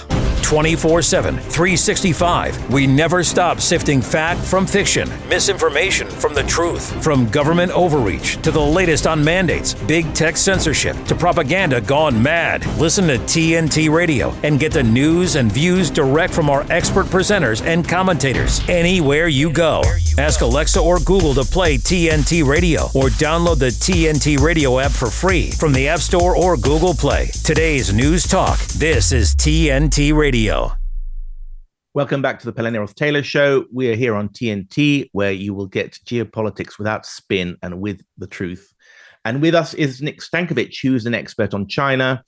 [0.51, 2.73] 24 7, 365.
[2.73, 8.51] We never stop sifting fact from fiction, misinformation from the truth, from government overreach to
[8.51, 12.65] the latest on mandates, big tech censorship to propaganda gone mad.
[12.77, 17.65] Listen to TNT Radio and get the news and views direct from our expert presenters
[17.65, 19.81] and commentators anywhere you go.
[20.17, 25.09] Ask Alexa or Google to play TNT Radio or download the TNT Radio app for
[25.09, 27.31] free from the App Store or Google Play.
[27.43, 28.59] Today's News Talk.
[28.67, 30.71] This is TNT Radio.
[31.95, 33.65] Welcome back to the Pelle Neroth Taylor Show.
[33.73, 38.27] We are here on TNT, where you will get geopolitics without spin and with the
[38.27, 38.71] truth.
[39.25, 42.23] And with us is Nik Stankovic, who is an expert on China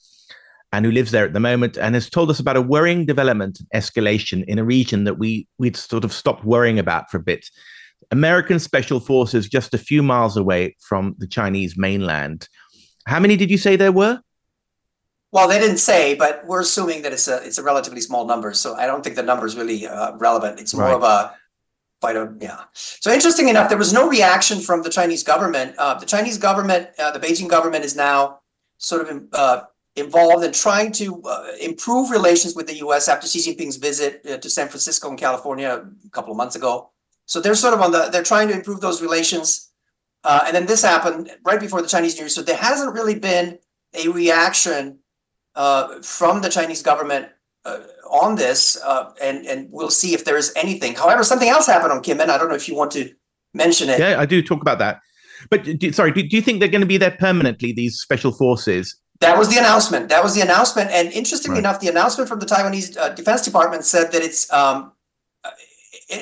[0.72, 3.60] and who lives there at the moment and has told us about a worrying development
[3.60, 7.22] and escalation in a region that we, we'd sort of stopped worrying about for a
[7.22, 7.48] bit.
[8.10, 12.48] American special forces just a few miles away from the Chinese mainland.
[13.06, 14.20] How many did you say there were?
[15.32, 18.54] Well, they didn't say, but we're assuming that it's a it's a relatively small number.
[18.54, 20.60] So I don't think the number is really uh, relevant.
[20.60, 20.94] It's more right.
[20.94, 21.34] of a
[22.00, 22.60] quite a yeah.
[22.72, 25.74] So interesting enough, there was no reaction from the Chinese government.
[25.76, 28.40] Uh, the Chinese government, uh, the Beijing government, is now
[28.78, 29.62] sort of uh,
[29.96, 33.08] involved in trying to uh, improve relations with the U.S.
[33.08, 36.90] after Xi Jinping's visit uh, to San Francisco and California a couple of months ago.
[37.26, 39.70] So they're sort of on the they're trying to improve those relations.
[40.24, 42.28] and then this happened right before the Chinese New Year.
[42.28, 43.58] So there hasn't really been
[43.94, 44.98] a reaction
[45.54, 47.28] uh, from the Chinese government
[47.64, 47.78] uh,
[48.10, 50.94] on this, uh, and and we'll see if there is anything.
[50.94, 52.28] However, something else happened on Kinmen.
[52.28, 53.10] I don't know if you want to
[53.54, 53.98] mention it.
[53.98, 55.00] Yeah, I do talk about that.
[55.50, 57.72] But do, sorry, do, do you think they're going to be there permanently?
[57.72, 58.96] These special forces.
[59.20, 60.08] That was the announcement.
[60.08, 60.90] That was the announcement.
[60.90, 61.70] And interestingly right.
[61.70, 64.92] enough, the announcement from the Taiwanese uh, Defense Department said that it's um,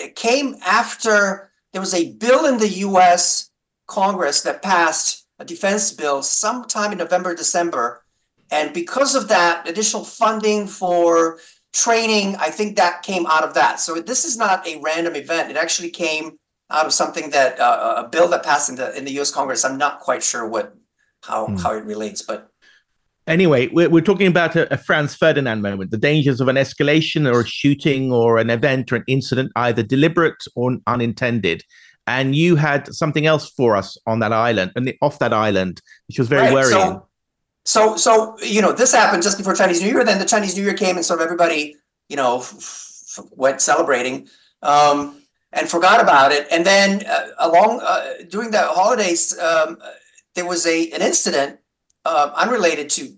[0.00, 3.50] it came after there was a bill in the U.S.
[3.86, 8.04] Congress that passed a defense bill sometime in November, December,
[8.50, 11.38] and because of that additional funding for
[11.72, 13.80] training, I think that came out of that.
[13.80, 15.50] So this is not a random event.
[15.50, 16.38] It actually came
[16.70, 19.30] out of something that uh, a bill that passed in the in the U.S.
[19.30, 19.64] Congress.
[19.64, 20.74] I'm not quite sure what
[21.22, 21.60] how mm.
[21.60, 22.51] how it relates, but
[23.26, 27.32] anyway, we're, we're talking about a, a, Franz Ferdinand moment, the dangers of an escalation
[27.32, 31.62] or a shooting or an event or an incident, either deliberate or unintended.
[32.06, 36.18] And you had something else for us on that island and off that island, which
[36.18, 36.52] was very right.
[36.52, 36.70] worrying.
[36.70, 37.08] So,
[37.64, 40.04] so, so you know, this happened just before Chinese New Year.
[40.04, 41.76] Then the Chinese New Year came, and sort of everybody,
[42.08, 42.54] you know, f-
[43.18, 44.26] f- went celebrating
[44.62, 46.48] um, and forgot about it.
[46.50, 49.78] And then uh, along uh, during the holidays, um,
[50.34, 51.60] there was a an incident
[52.04, 53.14] uh, unrelated to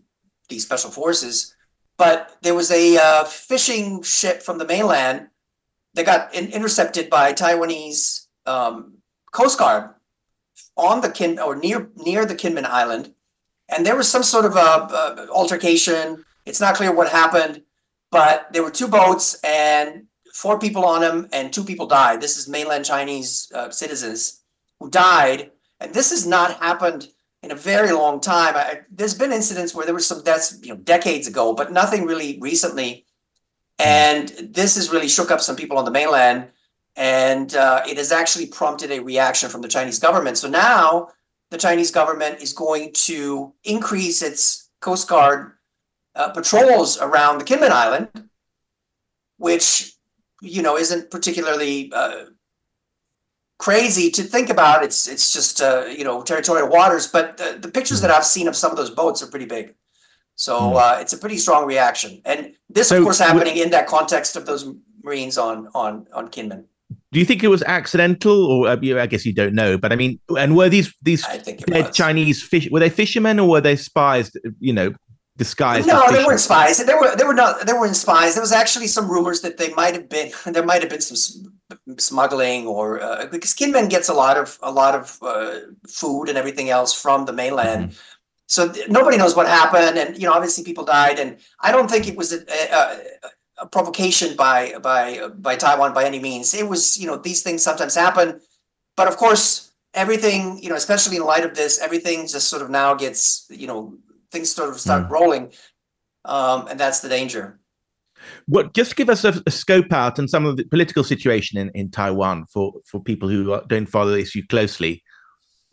[0.48, 1.54] these special forces,
[1.96, 5.28] but there was a uh, fishing ship from the mainland
[5.94, 8.98] that got in- intercepted by Taiwanese um,
[9.32, 9.90] Coast Guard
[10.76, 13.14] on the Kin or near near the Kinmen Island
[13.68, 16.24] and there was some sort of a, a altercation.
[16.46, 17.62] It's not clear what happened,
[18.10, 22.20] but there were two boats and four people on them, and two people died.
[22.20, 24.42] This is mainland Chinese uh, citizens
[24.80, 25.50] who died.
[25.80, 27.08] And this has not happened
[27.44, 28.56] in a very long time.
[28.56, 32.04] I, there's been incidents where there were some deaths, you know, decades ago, but nothing
[32.04, 33.04] really recently.
[33.78, 36.48] And this has really shook up some people on the mainland,
[36.96, 40.38] and uh, it has actually prompted a reaction from the Chinese government.
[40.38, 41.08] So now
[41.50, 45.52] the Chinese government is going to increase its Coast Guard
[46.14, 48.08] uh, patrols around the Kinmen Island,
[49.38, 49.94] which
[50.40, 52.26] you know isn't particularly uh,
[53.58, 54.82] crazy to think about.
[54.84, 58.48] It's it's just uh, you know territorial waters, but the, the pictures that I've seen
[58.48, 59.74] of some of those boats are pretty big.
[60.36, 60.76] So Hmm.
[60.76, 64.36] uh, it's a pretty strong reaction, and this, So of course, happening in that context
[64.36, 64.68] of those
[65.02, 66.64] Marines on on on Kinmen.
[67.12, 69.78] Do you think it was accidental, or uh, I guess you don't know?
[69.78, 71.96] But I mean, and were these these I think it dead was.
[71.96, 72.68] Chinese fish?
[72.70, 74.32] Were they fishermen or were they spies?
[74.58, 74.92] You know,
[75.36, 75.86] disguised.
[75.86, 76.84] No, they weren't spies.
[76.84, 78.34] They were they were not they weren't spies.
[78.34, 81.53] There was actually some rumors that they might have been there might have been some
[81.98, 86.38] smuggling or uh, because Kinmen gets a lot of a lot of uh, food and
[86.38, 87.96] everything else from the mainland.
[88.46, 91.90] So th- nobody knows what happened, and you know obviously people died, and I don't
[91.90, 92.98] think it was a, a,
[93.62, 96.54] a provocation by by by Taiwan by any means.
[96.54, 98.40] It was you know these things sometimes happen,
[98.96, 102.68] but of course everything you know especially in light of this everything just sort of
[102.68, 103.96] now gets you know
[104.30, 105.52] things sort of start rolling
[106.24, 107.60] um, and that's the danger
[108.46, 108.74] What?
[108.74, 111.90] Just give us a, a scope out and some of the political situation in, in
[111.90, 115.02] Taiwan for for people who don't follow the issue closely.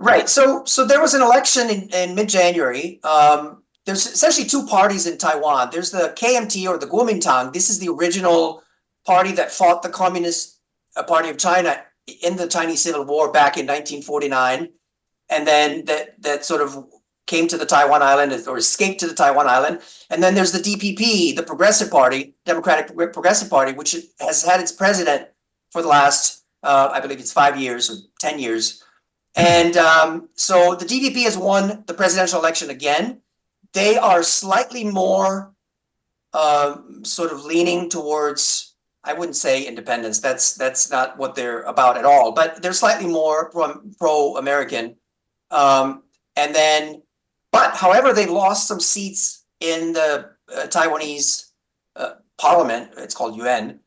[0.01, 5.05] right so so there was an election in, in mid-january um, there's essentially two parties
[5.07, 8.63] in taiwan there's the kmt or the kuomintang this is the original
[9.05, 10.60] party that fought the communist
[10.97, 11.84] uh, party of china
[12.23, 14.69] in the chinese civil war back in 1949
[15.29, 16.84] and then that that sort of
[17.32, 19.80] came to the Taiwan island or escaped to the Taiwan island.
[20.10, 24.74] And then there's the DPP, the Progressive Party, Democratic Progressive Party, which has had its
[24.74, 25.30] president
[25.72, 28.84] for the last, uh, I believe it's five years or 10 years.
[29.36, 33.22] And um, so the DPP has won the presidential election again.
[33.72, 35.54] They are slightly more
[36.34, 40.20] um, sort of leaning towards, I wouldn't say independence.
[40.20, 42.34] That's that's not what they're about at all.
[42.34, 44.98] But they're slightly more pro, pro-American.
[45.50, 46.04] Um,
[46.36, 47.04] and then,
[47.52, 51.52] but however, they lost some seats in the uh, Taiwanese
[51.96, 52.92] uh, parliament.
[52.98, 53.80] It's called Yuan,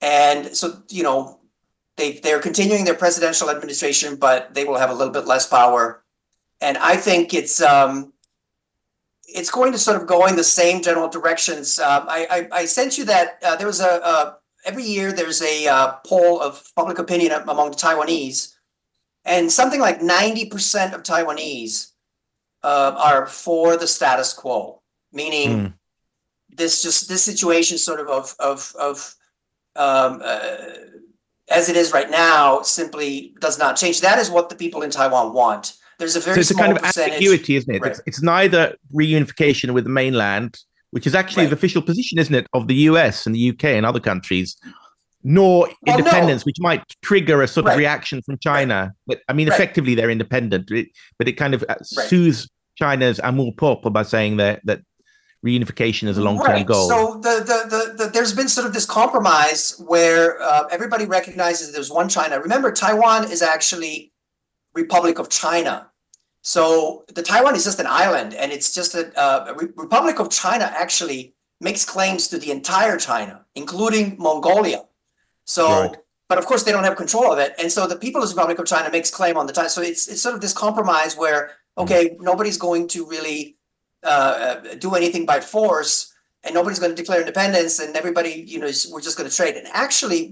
[0.00, 1.40] and so you know
[1.96, 6.02] they they're continuing their presidential administration, but they will have a little bit less power.
[6.60, 8.12] And I think it's um,
[9.26, 11.78] it's going to sort of go in the same general directions.
[11.78, 15.66] Um, I, I I sent you that uh, there was a, every year there's a
[15.66, 18.54] uh, poll of public opinion among the Taiwanese,
[19.24, 21.89] and something like ninety percent of Taiwanese
[22.62, 24.80] uh, are for the status quo,
[25.12, 25.66] meaning Hmm.
[26.56, 29.14] this just this situation sort of of of of
[29.76, 30.56] um, uh,
[31.50, 34.00] as it is right now simply does not change.
[34.00, 35.74] That is what the people in Taiwan want.
[35.98, 37.14] There's a very so it's a kind of percentage.
[37.14, 37.82] ambiguity, isn't it?
[37.82, 37.90] Right.
[37.90, 40.58] It's, it's neither reunification with the mainland,
[40.90, 41.50] which is actually Right.
[41.50, 44.56] the official position, isn't it, of the US and the UK and other countries,
[45.22, 45.98] nor Well, no.
[45.98, 47.72] independence, which might trigger a sort Right.
[47.72, 48.92] of reaction from China.
[49.06, 49.54] But I mean, Right.
[49.54, 52.08] effectively, they're independent, it, but it kind of uh, Right.
[52.08, 54.80] soothes China's amour propre by saying that that
[55.44, 56.66] reunification is a long-term right.
[56.66, 56.88] goal.
[56.88, 61.72] So the, the the the there's been sort of this compromise where uh, everybody recognizes
[61.72, 62.40] there's one China.
[62.40, 64.12] Remember, Taiwan is actually
[64.74, 65.86] Republic of China.
[66.42, 70.30] So the Taiwan is just an island, and it's just a, uh, Re- Republic of
[70.30, 74.82] China actually makes claims to the entire China, including Mongolia.
[75.56, 75.96] So, Right.
[76.28, 78.66] but of course they don't have control of it, and so the People's Republic of
[78.66, 79.68] China makes claim on the time.
[79.68, 81.40] So it's it's sort of this compromise where
[81.82, 83.56] okay, nobody's going to really
[84.12, 84.54] uh,
[84.86, 86.12] do anything by force,
[86.44, 89.34] and nobody's going to declare independence, and everybody, you know, is, we're just going to
[89.40, 89.56] trade.
[89.56, 90.22] And actually,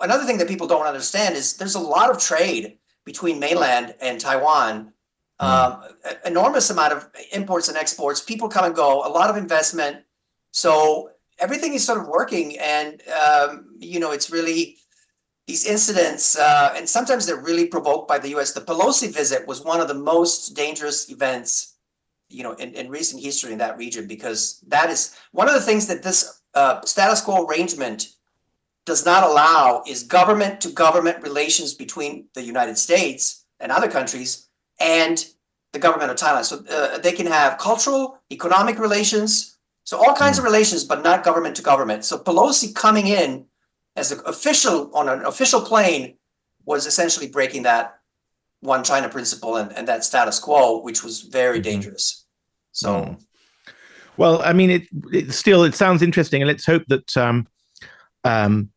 [0.00, 2.64] another thing that people don't understand is there's a lot of trade
[3.04, 4.92] between mainland and Taiwan.
[5.40, 5.70] Um,
[6.10, 8.20] a- enormous amount of imports and exports.
[8.20, 8.90] People come and go.
[9.06, 9.94] A lot of investment.
[10.50, 14.76] So everything is sort of working, and um, you know, it's really
[15.46, 18.52] these incidents, uh, and sometimes they're really provoked by the U.S.
[18.52, 21.78] The Pelosi visit was one of the most dangerous events
[22.28, 25.60] you know, in, in recent history in that region, because that is one of the
[25.60, 28.14] things that this uh, status quo arrangement
[28.84, 34.48] does not allow is government to government relations between the United States and other countries
[34.80, 35.26] and
[35.72, 36.44] the government of Thailand.
[36.44, 39.57] So uh, they can have cultural, economic relations,
[39.88, 42.04] so all kinds of relations, but not government to government.
[42.04, 43.46] So Pelosi coming in
[43.96, 46.18] as an official on an official plane
[46.66, 47.98] was essentially breaking that
[48.60, 52.26] one China principle and, and that status quo, which was very dangerous.
[52.72, 53.24] So Mm.
[54.18, 57.46] Well, I mean, it, it still it sounds interesting, and let's hope that um,
[58.24, 58.68] um,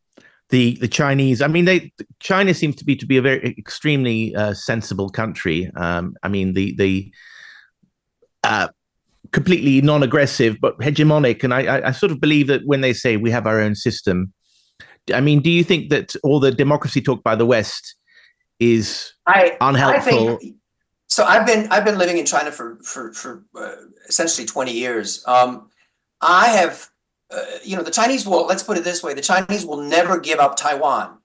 [0.47, 1.41] the the Chinese.
[1.41, 1.91] I mean, they
[2.21, 5.69] China seems to be to be a very extremely uh, sensible country.
[5.75, 7.11] Um, I mean, the the
[8.45, 8.69] uh,
[9.31, 13.17] completely non-aggressive but hegemonic, and I, I, I sort of believe that when they say
[13.17, 14.33] we have our own system,
[15.13, 17.95] I mean, do you think that all the democracy talk by the West
[18.59, 20.35] is I, unhelpful?
[20.35, 20.55] I think,
[21.07, 23.75] so I've been I've been living in China for for for uh,
[24.07, 25.23] essentially twenty years.
[25.27, 25.69] Um,
[26.21, 26.87] I have,
[27.31, 28.45] uh, you know, the Chinese will.
[28.45, 31.17] Let's put it this way: the Chinese will never give up Taiwan,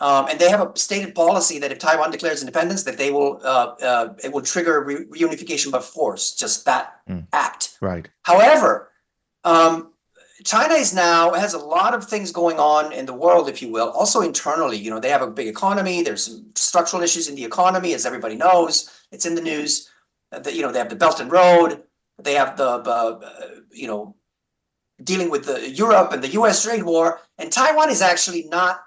[0.00, 3.40] um, and they have a stated policy that if Taiwan declares independence, that they will
[3.44, 6.34] uh, uh it will trigger re- reunification by force.
[6.34, 7.26] Just that Mm.
[7.32, 7.76] act.
[7.80, 8.08] right.
[8.22, 8.90] However,
[9.44, 9.92] um,
[10.44, 13.70] China is now has a lot of things going on in the world, if you
[13.70, 13.90] will.
[13.90, 16.02] Also internally, you know, they have a big economy.
[16.02, 18.90] There's some structural issues in the economy, as everybody knows.
[19.12, 19.90] It's in the news.
[20.30, 21.82] The- you know, they have the Belt and Road.
[22.22, 23.20] They have the, uh,
[23.70, 24.14] you know,
[25.02, 26.62] dealing with the Europe and the U.S.
[26.62, 27.20] trade war.
[27.38, 28.82] And Taiwan is actually not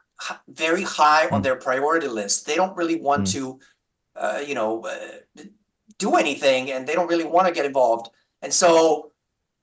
[0.47, 1.43] very high on Mm.
[1.43, 2.45] their priority list.
[2.45, 3.32] They don't really want Mm.
[3.34, 3.59] to,
[4.15, 5.43] uh, you know, uh,
[5.97, 8.09] do anything, and they don't really want to get involved.
[8.41, 9.11] And so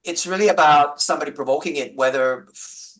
[0.04, 2.48] it's really about somebody provoking it, whether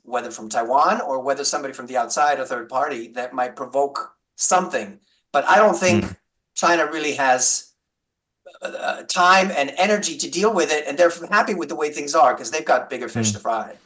[0.02, 4.16] whether from Taiwan or whether somebody from the outside, a third party, that might provoke
[4.36, 4.98] something.
[5.32, 6.16] But I don't think
[6.54, 7.66] China really has
[8.62, 12.14] uh, time and energy to deal with it, and they're happy with the way things
[12.14, 13.34] are because they've got bigger fish Mm.
[13.34, 13.76] to fry.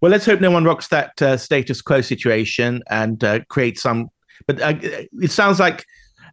[0.00, 4.10] Well, let's hope no one rocks that uh, status quo situation and uh, create some.
[4.46, 5.84] But uh, it sounds like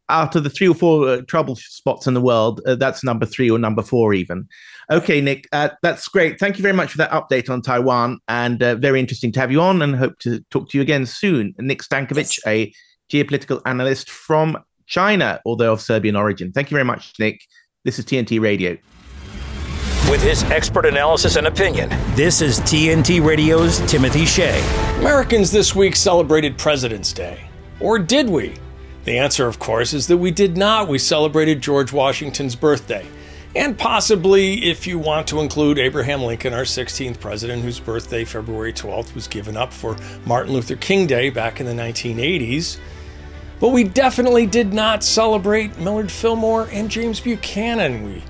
[0.09, 3.25] out of the three or four uh, trouble spots in the world, uh, that's number
[3.25, 4.47] three or number four, even.
[4.89, 6.39] Okay, Nik, uh, that's great.
[6.39, 9.51] Thank you very much for that update on Taiwan, and uh, very interesting to have
[9.51, 9.81] you on.
[9.81, 11.53] And hope to talk to you again soon.
[11.57, 12.73] Nik Stankovic, a
[13.11, 16.53] geopolitical analyst from China, although of Serbian origin.
[16.53, 17.41] Thank you very much, Nik.
[17.83, 18.77] This is TNT Radio.
[20.09, 24.57] With his expert analysis and opinion, this is TNT Radio's Timothy Shea.
[24.99, 27.49] Americans this week celebrated President's Day.
[27.81, 28.55] Or did we?
[29.03, 30.87] The answer, of course, is that we did not.
[30.87, 33.05] We celebrated George Washington's birthday.
[33.53, 38.71] And possibly, if you want to include Abraham Lincoln, our 16th president, whose birthday, February
[38.71, 42.79] 12th, was given up for Martin Luther King Day back in the 1980s.
[43.59, 48.05] But we definitely did not celebrate Millard Fillmore and James Buchanan.
[48.05, 48.23] We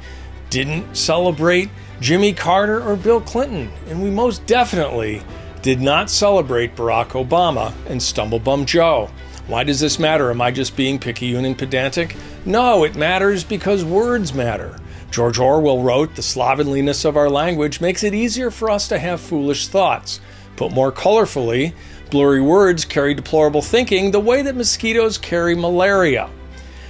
[0.49, 1.69] didn't celebrate
[1.99, 3.71] Jimmy Carter or Bill Clinton.
[3.87, 5.21] And we most definitely
[5.61, 9.09] did not celebrate Barack Obama and Stumblebum Joe.
[9.47, 10.29] Why does this matter?
[10.29, 12.15] Am I just being picayune and pedantic?
[12.45, 14.77] No, it matters because words matter.
[15.09, 19.21] George Orwell wrote, The slovenliness of our language makes it easier for us to have
[19.21, 20.19] foolish thoughts.
[20.57, 21.73] Put more colorfully,
[22.09, 26.29] blurry words carry deplorable thinking the way that mosquitoes carry malaria.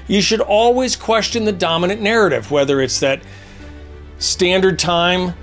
[0.07, 3.21] You should always question the dominant narrative, whether it's that
[4.19, 5.33] standard time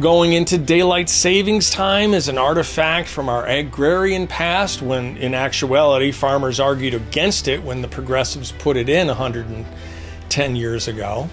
[0.00, 6.10] going into daylight savings time is an artifact from our agrarian past, when in actuality
[6.10, 11.28] farmers argued against it when the progressives put it in 110 years ago.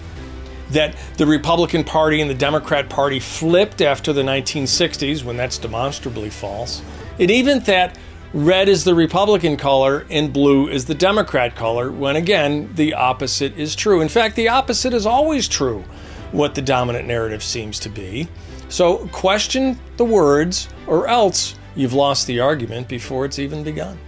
[0.70, 6.30] That the Republican Party and the Democrat Party flipped after the 1960s, when that's demonstrably
[6.30, 6.82] false.
[7.18, 7.98] And even that
[8.32, 13.58] red is the Republican color and blue is the Democrat color, when again, the opposite
[13.58, 14.00] is true.
[14.00, 15.84] In fact, the opposite is always true,
[16.32, 18.28] what the dominant narrative seems to be.
[18.68, 23.98] So question the words, or else you've lost the argument before it's even begun.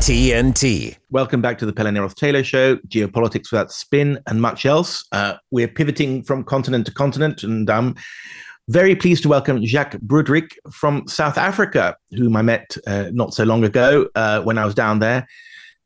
[0.00, 0.96] TNT.
[1.10, 5.04] Welcome back to the Pelle Neroth Taylor Show, geopolitics without spin and much else.
[5.12, 7.94] Uh, we're pivoting from continent to continent, and I'm
[8.68, 13.44] very pleased to welcome Jacques Broodryk from South Africa, whom I met uh, not so
[13.44, 15.26] long ago uh, when I was down there.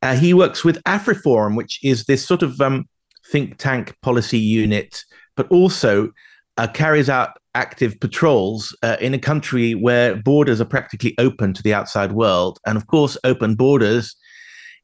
[0.02, 2.88] Uh, he works with AfriForum, which is this sort of um,
[3.26, 5.04] think tank policy unit,
[5.36, 6.10] but also
[6.56, 11.62] uh, carries out active patrols uh, in a country where borders are practically open to
[11.62, 12.58] the outside world.
[12.66, 14.16] And of course, open borders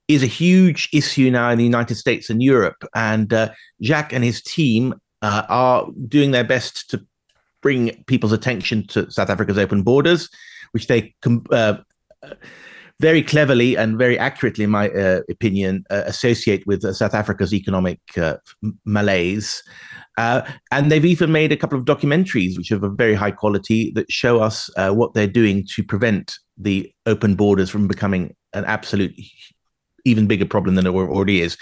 [0.08, 2.84] is a huge issue now in the United States and Europe.
[2.94, 3.50] And uh,
[3.82, 7.04] Jacques and his team uh, are doing their best to
[7.62, 10.28] bring people's attention to South Africa's open borders,
[10.72, 11.14] which they
[11.50, 11.76] uh,
[13.00, 18.00] very cleverly and very accurately, in my uh, opinion, uh, associate with South Africa's economic
[18.84, 19.62] malaise.
[20.16, 23.90] Uh, and they've even made a couple of documentaries, which are of very high quality,
[23.92, 28.64] that show us uh, what they're doing to prevent the open borders from becoming an
[28.64, 29.14] absolute,
[30.04, 31.58] even bigger problem than it already is.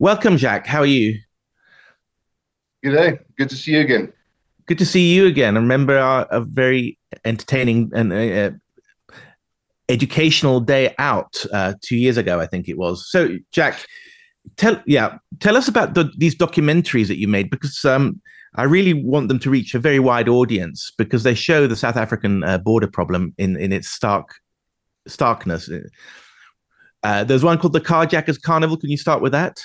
[0.00, 0.66] Welcome, Jacques.
[0.66, 1.18] How are you?
[2.82, 3.18] Good day.
[3.38, 4.12] Good to see you again.
[4.66, 5.56] Good to see you again.
[5.56, 8.50] I remember our, a very entertaining and uh,
[9.88, 13.08] educational day out uh, two years ago, I think it was.
[13.08, 13.86] So, Jacques,
[14.56, 18.20] tell yeah, tell us about the, these documentaries that you made because um,
[18.54, 21.96] I really want them to reach a very wide audience because they show the South
[21.96, 24.34] African uh, border problem in in its stark
[25.06, 25.70] starkness.
[27.02, 28.76] Uh, there's one called the Carjackers Carnival.
[28.76, 29.60] Can you start with that?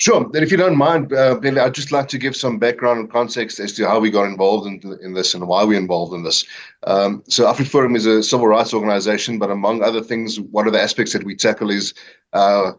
[0.00, 0.26] Sure.
[0.32, 3.10] Then, if you don't mind, uh, Pelle, I'd just like to give some background and
[3.10, 6.22] context as to how we got involved in, in this and why we're involved in
[6.24, 6.46] this.
[6.86, 10.80] Um, so, AfriForum is a civil rights organization, but among other things, one of the
[10.80, 11.92] aspects that we tackle is
[12.32, 12.72] uh,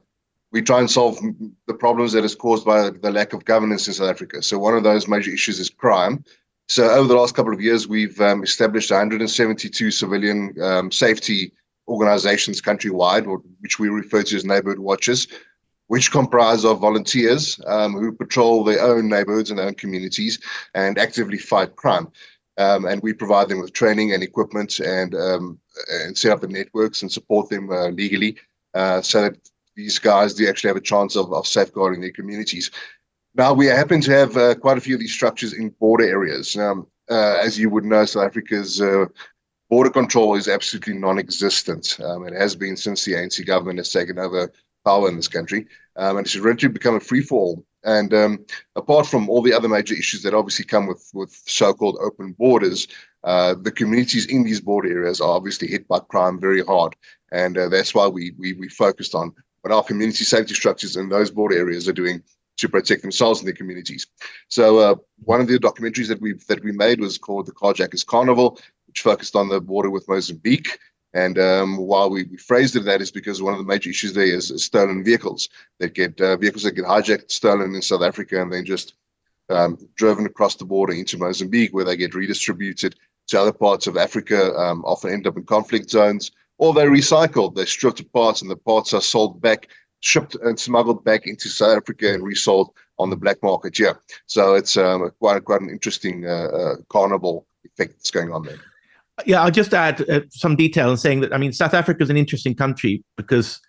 [0.51, 1.19] we try and solve
[1.67, 4.41] the problems that is caused by the lack of governance in South Africa.
[4.41, 6.23] So, one of those major issues is crime.
[6.67, 11.53] So, over the last couple of years, we've um, established 172 civilian um, safety
[11.87, 13.27] organizations countrywide,
[13.59, 15.27] which we refer to as neighborhood watches
[15.87, 20.39] which comprise of volunteers um, who patrol their own neighborhoods and their own communities
[20.73, 22.07] and actively fight crime.
[22.57, 25.59] Um, and we provide them with training and equipment and um,
[25.89, 28.37] and set up the networks and support them uh, legally
[28.75, 29.37] uh, so that
[29.75, 32.69] these guys do actually have a chance of, of safeguarding their communities.
[33.33, 36.55] Now, we happen to have uh, quite a few of these structures in border areas.
[36.55, 39.05] Um, as you would know, South Africa's uh,
[39.69, 41.99] border control is absolutely non existent.
[42.03, 44.51] Um, it has been since the ANC government has taken over
[44.83, 47.65] power in this country, um, and it's really become a free for all.
[47.83, 51.97] And um, apart from all the other major issues that obviously come with with so-called
[52.01, 52.87] open borders,
[53.23, 56.95] uh, the communities in these border areas are obviously hit by crime very hard,
[57.31, 61.09] and uh, that's why we we we focused on what our community safety structures in
[61.09, 62.21] those border areas are doing
[62.57, 64.07] to protect themselves and their communities.
[64.47, 68.05] So uh, one of the documentaries that we that we made was called the Carjackers
[68.05, 70.77] Carnival, which focused on the border with Mozambique.
[71.13, 74.13] And um, why we, we, phrased it that is because one of the major issues
[74.13, 75.47] there is, is stolen vehicles
[75.79, 78.95] that get uh, vehicles that get hijacked, stolen in South Africa, and then just
[79.49, 82.95] um, driven across the border into Mozambique, where they get redistributed
[83.27, 87.55] to other parts of Africa, um, often end up in conflict zones, or they're recycled.
[87.55, 91.77] They're stripped apart, and the parts are sold back, shipped and smuggled back into South
[91.77, 93.77] Africa and resold on the black market.
[93.77, 93.93] Yeah,
[94.25, 98.59] so it's um, quite quite an interesting uh, uh, carnival effect that's going on there.
[99.25, 102.09] Yeah, I'll just add uh, some detail in saying that I mean South Africa is
[102.09, 103.59] an interesting country because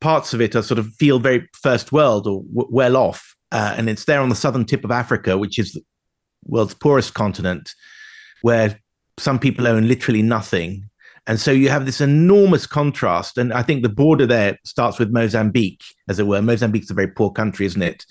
[0.00, 3.74] parts of it are sort of feel very first world or w- well off, uh,
[3.76, 5.82] and it's there on the southern tip of Africa, which is the
[6.46, 7.70] world's poorest continent,
[8.42, 8.80] where
[9.18, 10.90] some people own literally nothing,
[11.26, 13.38] and so you have this enormous contrast.
[13.38, 16.42] And I think the border there starts with Mozambique, as it were.
[16.42, 18.04] Mozambique's a very poor country, isn't it?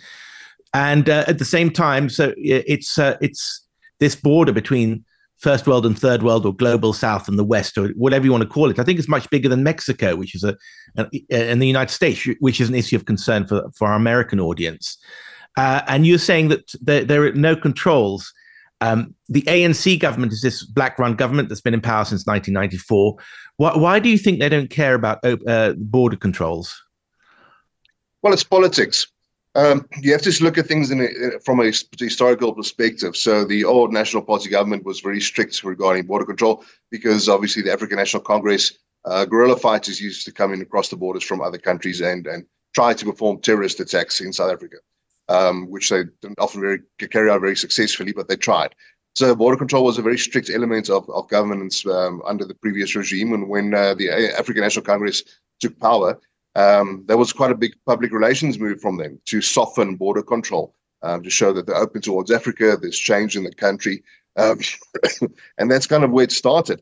[0.74, 3.66] And uh, at the same time, so it's uh, it's
[4.00, 5.04] this border between
[5.40, 8.44] first world and third world or global south and the west or whatever you want
[8.44, 10.56] to call it i think it's much bigger than mexico which is a,
[11.30, 14.98] in the united states which is an issue of concern for, for our american audience
[15.58, 18.32] uh, and you're saying that there, there are no controls
[18.82, 23.18] um, the ANC government is this black-run government that's been in power since 1994.
[23.58, 26.82] Why, why do you think they don't care about uh, border controls?
[28.22, 29.08] Well, it's politics.
[29.56, 33.18] Um, you have to look at things in a, from a historical perspective.
[33.18, 37.74] So the old National Party government was very strict regarding border control because obviously the
[37.74, 41.58] African National Congress uh, guerrilla fighters used to come in across the borders from other
[41.58, 42.46] countries and and
[42.76, 44.78] try to perform terrorist attacks in South Africa,
[45.28, 46.80] um, which they didn't often very
[47.10, 48.76] carry out very successfully, but they tried.
[49.16, 52.96] So border control was a very strict element of, of governance um, under the previous
[52.96, 53.34] regime.
[53.34, 55.24] And when uh, the African National Congress
[55.60, 56.20] took power,
[56.56, 60.76] um, there was quite a big public relations move from them to soften border control,
[61.02, 64.04] um, to show that they're open towards Africa, there's change in the country.
[64.36, 64.60] Um,
[65.58, 66.82] and that's kind of where it started.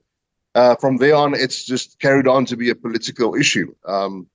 [0.55, 3.73] Uh, from there on, it's just carried on to be a political issue.
[3.85, 4.27] Um,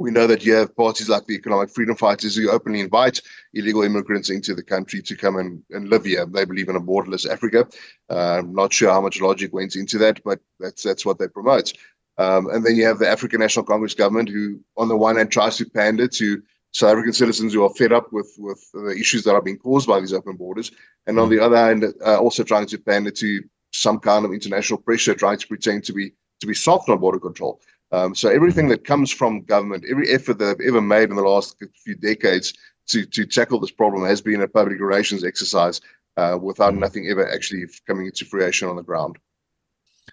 [0.00, 3.20] we know that you have parties like the Economic Freedom Fighters who openly invite
[3.52, 6.24] illegal immigrants into the country to come and, and live here.
[6.24, 7.66] They believe in a borderless Africa.
[8.08, 11.28] Uh, I'm not sure how much logic went into that, but that's that's what they
[11.28, 11.74] promote.
[12.20, 15.32] Um, and then you have the African National Congress government, who, on the one hand,
[15.32, 16.42] tries to pander to
[16.72, 19.88] South African citizens who are fed up with with the issues that are being caused
[19.88, 20.70] by these open borders,
[21.06, 23.42] and on the other hand, uh, also trying to pander to
[23.72, 27.18] some kind of international pressure, trying to pretend to be to be soft on border
[27.18, 27.60] control.
[27.90, 31.22] Um, so everything that comes from government, every effort that they've ever made in the
[31.22, 32.52] last few decades
[32.88, 35.80] to to tackle this problem has been a public relations exercise
[36.18, 36.80] uh, without mm-hmm.
[36.80, 39.18] nothing ever actually coming into fruition on the ground.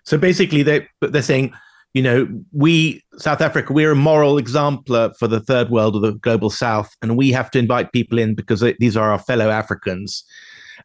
[0.06, 1.54] So basically, they they're saying,
[1.94, 6.14] you know, we South Africa, we're a moral exemplar for the third world or the
[6.14, 10.24] global South, and we have to invite people in because these are our fellow Africans.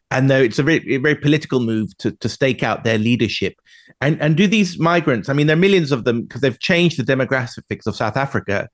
[0.09, 3.55] And though it's a very, very political move to, to stake out their leadership,
[4.01, 5.29] and and do these migrants?
[5.29, 8.69] I mean, there are millions of them because they've changed the demographics of South Africa.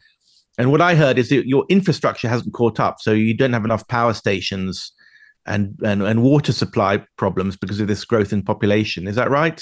[0.57, 3.65] And what I heard is that your infrastructure hasn't caught up, so you don't have
[3.65, 4.91] enough power stations
[5.45, 9.07] and and, and water supply problems because of this growth in population.
[9.07, 9.61] Is that right?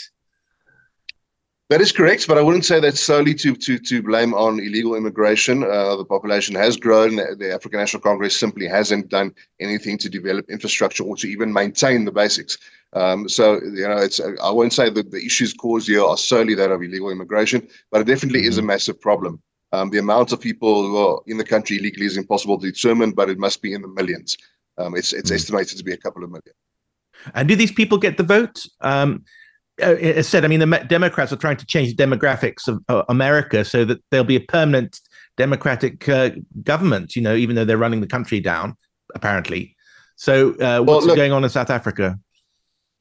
[1.70, 4.96] That is correct, but I wouldn't say that's solely to to to blame on illegal
[4.96, 5.64] immigration.
[5.64, 7.18] Uh, the population has grown.
[7.18, 12.06] The African National Congress simply hasn't done anything to develop infrastructure or to even maintain
[12.06, 12.58] the basics.
[12.94, 16.56] Um, so you know, it's I won't say that the issues caused here are solely
[16.56, 18.68] that of illegal immigration, but it definitely is a mm-hmm.
[18.68, 19.42] massive problem.
[19.74, 23.12] Um, the amount of people who are in the country illegally is impossible to determine,
[23.12, 24.38] but it must be in the millions.
[24.78, 25.36] Um, it's it's mm-hmm.
[25.36, 26.56] estimated to be a couple of million.
[27.34, 28.66] And do these people get the vote?
[28.80, 29.26] Um,
[29.82, 33.04] uh, as said, I mean, the Democrats are trying to change the demographics of uh,
[33.10, 35.00] America so that there'll be a permanent
[35.38, 36.32] Democratic uh,
[36.64, 37.16] government.
[37.16, 38.76] You know, even though they're running the country down,
[39.16, 39.76] apparently.
[40.16, 42.20] So, uh, what's well, look, going on in South Africa?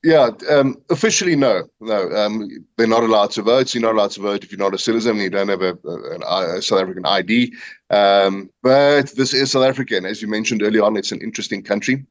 [0.04, 2.10] Yeah, um, officially, no, no.
[2.10, 3.74] Um, they're not allowed to vote.
[3.74, 5.16] You're not allowed to vote if you're not a citizen.
[5.16, 7.54] You don't have a, a, a South African ID.
[7.90, 11.62] Um, but this is South Africa, and as you mentioned earlier on, it's an interesting
[11.62, 12.04] country.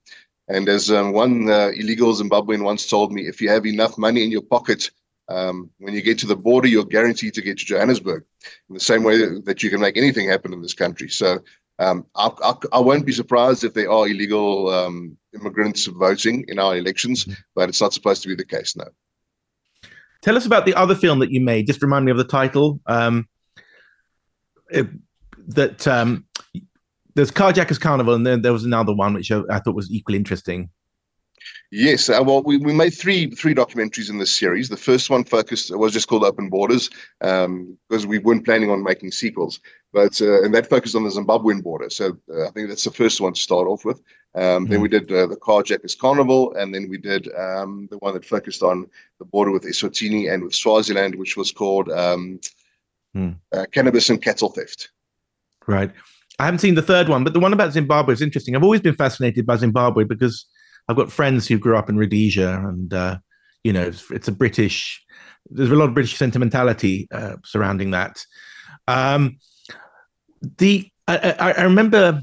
[0.48, 4.24] And as um, one uh, illegal Zimbabwean once told me, if you have enough money
[4.24, 4.92] in your pocket,
[5.28, 8.24] um, when you get to the border, you're guaranteed to get to Johannesburg
[8.70, 11.10] in the same way that you can make anything happen in this country.
[11.10, 11.40] So
[11.80, 16.60] um, I, I, I, won't be surprised if there are illegal um, immigrants voting in
[16.60, 17.34] our elections, mm-hmm.
[17.56, 18.88] but it's not supposed to be the case now.
[20.22, 21.68] Tell us about the other film that you made.
[21.68, 22.80] Just remind me of the title.
[22.86, 23.28] Um,
[24.70, 24.88] it,
[25.48, 26.26] that um,
[27.16, 30.18] there's Carjackers Carnival, and then there was another one which I, I thought was equally
[30.18, 30.70] interesting.
[31.72, 34.70] Yes, uh, well, we, we made three three documentaries in this series.
[34.70, 36.90] The first one focused was just called Open Borders
[37.22, 39.60] um, because we weren't planning on making sequels,
[39.94, 41.90] but uh, and that focused on the Zimbabwean border.
[41.90, 44.02] So uh, I think that's the first one to start off with.
[44.36, 44.72] Um, mm-hmm.
[44.72, 48.26] Then we did uh, the Carjackers Carnival, and then we did um, the one that
[48.26, 48.88] focused on
[49.20, 52.40] the border with Eswatini and with Swaziland, which was called um,
[53.16, 53.36] mm.
[53.72, 54.92] Cannabis and Cattle Theft.
[55.68, 55.92] Right.
[56.40, 58.56] I haven't seen the third one, but the one about Zimbabwe is interesting.
[58.56, 60.46] I've always been fascinated by Zimbabwe because
[60.88, 63.18] I've got friends who grew up in Rhodesia, and uh,
[63.64, 65.04] you know, it's, it's, a British.
[65.50, 68.24] There's a lot of British sentimentality uh, surrounding that.
[68.88, 69.38] Um,
[70.58, 72.22] the I, I, remember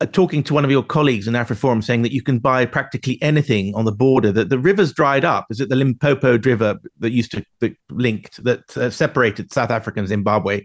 [0.00, 3.20] uh, talking to one of your colleagues in AfriForum saying that you can buy practically
[3.22, 4.32] anything on the border.
[4.32, 5.46] That the river's dried up.
[5.50, 10.00] Is it the Limpopo River that used to that linked that uh, separated South Africa
[10.00, 10.64] and Zimbabwe?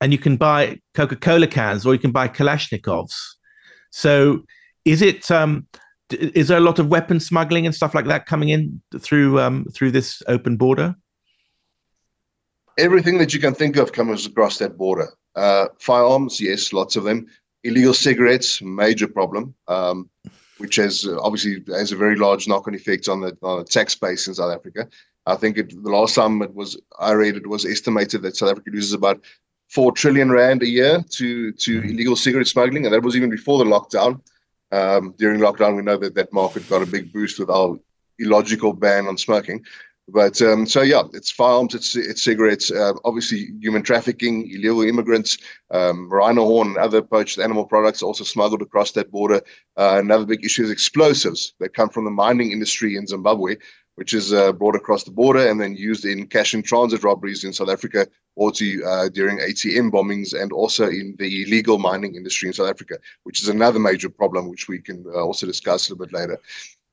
[0.00, 3.14] And you can buy Coca Cola cans or you can buy Kalashnikovs.
[3.90, 4.44] So,
[4.84, 5.30] is it?
[5.30, 5.66] Um,
[6.10, 9.66] is there a lot of weapon smuggling and stuff like that coming in through um,
[9.74, 10.94] through this open border?
[12.78, 15.08] Everything that you can think of comes across that border.
[15.34, 17.26] Uh, firearms, yes, lots of them.
[17.64, 20.08] Illegal cigarettes, major problem, um,
[20.58, 23.94] which has uh, obviously has a very large knock-on effect on the, on the tax
[23.94, 24.88] base in South Africa.
[25.26, 28.50] I think it, the last time it was I read it was estimated that South
[28.50, 29.24] Africa loses about
[29.68, 31.90] four trillion rand a year to to mm-hmm.
[31.90, 34.20] illegal cigarette smuggling, and that was even before the lockdown.
[34.72, 37.78] Um, during lockdown, we know that that market got a big boost with our
[38.18, 39.64] illogical ban on smoking.
[40.08, 45.38] But um, so yeah, it's firearms, it's it's cigarettes, uh, obviously human trafficking, illegal immigrants,
[45.72, 49.40] um, rhino horn, and other poached animal products also smuggled across that border.
[49.76, 53.56] Uh, another big issue is explosives that come from the mining industry in Zimbabwe,
[53.96, 57.44] which is uh, brought across the border and then used in cash in transit robberies
[57.44, 62.14] in South Africa or to, uh, during ATM bombings and also in the illegal mining
[62.14, 65.88] industry in South Africa, which is another major problem, which we can uh, also discuss
[65.88, 66.38] a little bit later.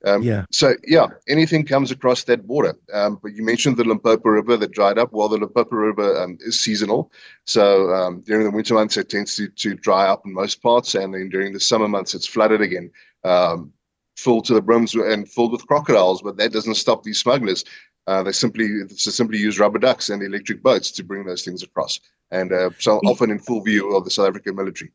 [0.05, 0.45] Um, yeah.
[0.51, 2.75] So yeah, anything comes across that border.
[2.93, 5.13] Um, but you mentioned the Limpopo River that dried up.
[5.13, 7.11] Well, the Limpopo River um, is seasonal,
[7.45, 10.95] so um, during the winter months it tends to, to dry up in most parts,
[10.95, 12.91] and then during the summer months it's flooded again.
[13.23, 13.71] Um,
[14.17, 17.63] full to the brims and filled with crocodiles, but that doesn't stop these smugglers.
[18.07, 21.63] Uh, they simply they simply use rubber ducks and electric boats to bring those things
[21.63, 21.99] across,
[22.31, 24.91] and uh, so often in full view of the South African military.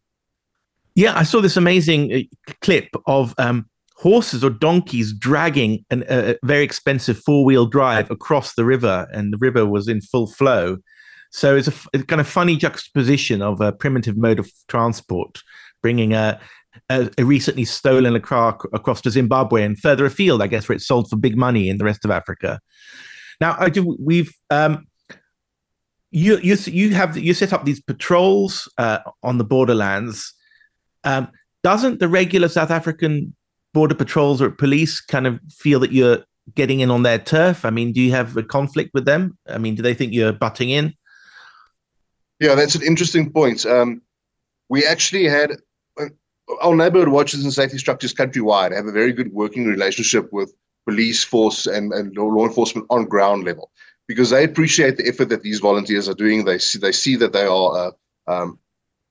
[0.95, 3.67] Yeah, I saw this amazing uh, clip of um,
[3.97, 9.33] horses or donkeys dragging an, a very expensive four wheel drive across the river, and
[9.33, 10.79] the river was in full flow.
[11.31, 15.43] So it's a, a kind of funny juxtaposition of a primitive mode of transport,
[15.83, 16.41] bringing a
[16.89, 20.87] a, a recently stolen a across to Zimbabwe and further afield, I guess, where it's
[20.87, 22.61] sold for big money in the rest of Africa.
[23.41, 24.87] Now, I do, we've um,
[26.11, 30.35] you you you have you set up these patrols uh, on the borderlands.
[31.05, 31.29] Um,
[31.63, 33.35] doesn't the regular South African
[33.75, 37.65] border patrols or police kind of feel that you're getting in on their turf?
[37.65, 39.37] I mean, do you have a conflict with them?
[39.49, 40.95] I mean, do they think you're butting in?
[42.41, 43.67] Yeah, that's an interesting point.
[43.67, 44.01] Um,
[44.69, 45.57] we actually had uh,
[46.63, 50.53] our neighborhood watches and safety structures countrywide have a very good working relationship with
[50.87, 53.71] police force and, and law enforcement on ground level
[54.07, 56.45] because they appreciate the effort that these volunteers are doing.
[56.45, 57.91] They see they see that they are uh,
[58.27, 58.59] um,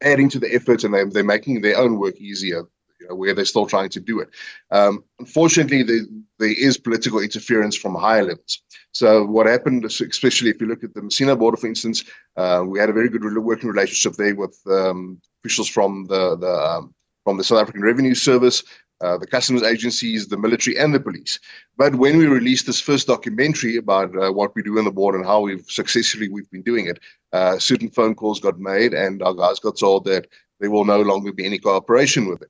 [0.02, 2.64] adding to the effort and they, they're making their own work easier.
[3.00, 4.30] You know, where they're still trying to do it.
[4.72, 6.08] Um, unfortunately, the,
[6.40, 8.64] there is political interference from higher levels.
[8.92, 12.04] So what happened, especially if you look at the Messina border, for instance,
[12.38, 16.52] uh, we had a very good working relationship there with um, officials from the the
[16.52, 16.96] um,
[17.28, 18.64] from the South African Revenue Service,
[19.02, 21.42] uh, the customs agencies, the military, and the police.
[21.76, 25.14] But when we released this first documentary about uh, what we do on the board
[25.14, 27.00] and how we've successfully we've been doing it,
[27.34, 30.28] uh, certain phone calls got made, and our guys got told that
[30.62, 32.50] there will no longer be any cooperation with it,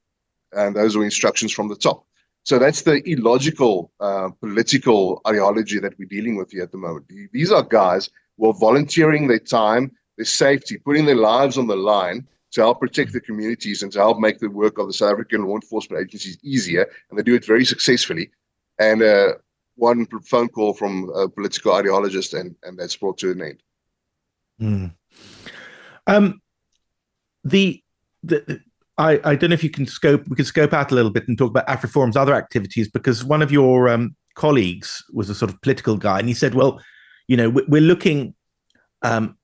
[0.51, 2.05] and those were instructions from the top.
[2.43, 7.11] So that's the illogical uh, political ideology that we're dealing with here at the moment.
[7.33, 11.75] These are guys who are volunteering their time, their safety, putting their lives on the
[11.75, 15.13] line to help protect the communities and to help make the work of the South
[15.13, 16.87] African law enforcement agencies easier.
[17.09, 18.29] And they do it very successfully.
[18.79, 19.33] And uh,
[19.75, 23.63] one phone call from a political ideologist, and, and that's brought to an end.
[24.61, 24.93] Mm.
[26.07, 26.41] Um,
[27.43, 27.83] the,
[28.23, 28.61] the
[28.97, 31.27] I, I don't know if you can scope we can scope out a little bit
[31.27, 35.51] and talk about AfriForum's other activities because one of your um, colleagues was a sort
[35.51, 36.81] of political guy and he said, well,
[37.27, 38.33] you know, we're looking
[39.03, 39.37] um,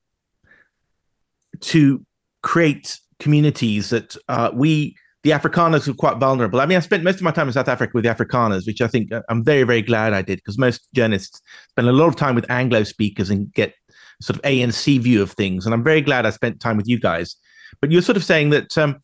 [1.60, 2.04] to
[2.44, 6.60] create communities that uh, we the Afrikaners are quite vulnerable.
[6.60, 8.82] I mean, I spent most of my time in South Africa with the Afrikaners, which
[8.82, 11.40] I think uh, I'm very, very glad I did because most journalists
[11.70, 13.74] spend a lot of time with Anglo speakers and get
[14.20, 15.64] sort of a ANC view of things.
[15.64, 17.36] And I'm very glad I spent time with you guys.
[17.80, 19.00] But you're sort of saying that, um,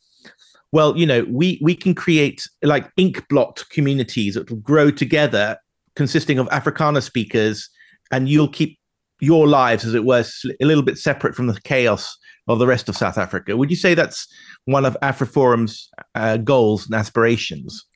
[0.73, 5.57] well, you know, we we can create like ink blot communities that will grow together,
[5.97, 7.71] consisting of Afrikaner speakers,
[8.11, 8.79] and you'll keep
[9.21, 10.25] your lives, as it were,
[10.61, 12.17] a little bit separate from the chaos
[12.49, 13.57] of the rest of South Africa.
[13.57, 14.27] Would you say that's
[14.65, 17.87] one of AfriForum's uh, goals and aspirations?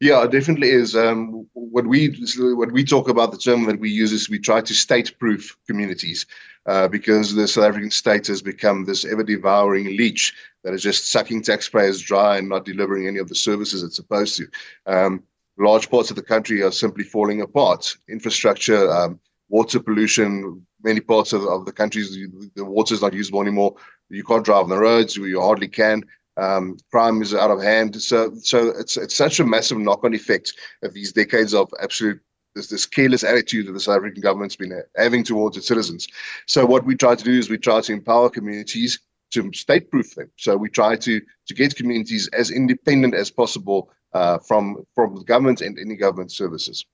[0.00, 0.94] Yeah, it definitely is.
[0.94, 2.08] Um, what we
[2.54, 6.26] what we talk about the term that we use is we try to state-proof communities
[6.66, 10.34] uh, because the South African state has become this ever-devouring leech
[10.64, 14.36] that is just sucking taxpayers dry and not delivering any of the services it's supposed
[14.36, 14.46] to.
[14.86, 15.22] Um,
[15.58, 17.96] large parts of the country are simply falling apart.
[18.08, 22.16] Infrastructure, um, water pollution, many parts of, of the countries,
[22.54, 23.74] the water is not usable anymore.
[24.08, 26.04] You can't drive on the roads, you hardly can.
[26.38, 28.00] Um, crime is out of hand.
[28.02, 32.20] So, so it's it's such a massive knock-on effect of these decades of absolute
[32.54, 36.08] this, this careless attitude that the South African government's been having towards its citizens.
[36.46, 38.98] So, what we try to do is we try to empower communities
[39.32, 40.30] to state-proof them.
[40.36, 45.24] So, we try to to get communities as independent as possible uh, from from the
[45.24, 46.84] government and any government services.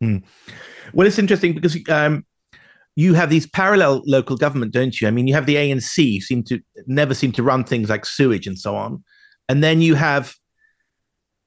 [0.00, 0.18] Hmm.
[0.92, 2.24] Well, it's interesting because um,
[2.96, 5.08] you have these parallel local government, don't you?
[5.08, 8.46] I mean, you have the ANC seem to never seem to run things like sewage
[8.46, 9.02] and so on,
[9.48, 10.34] and then you have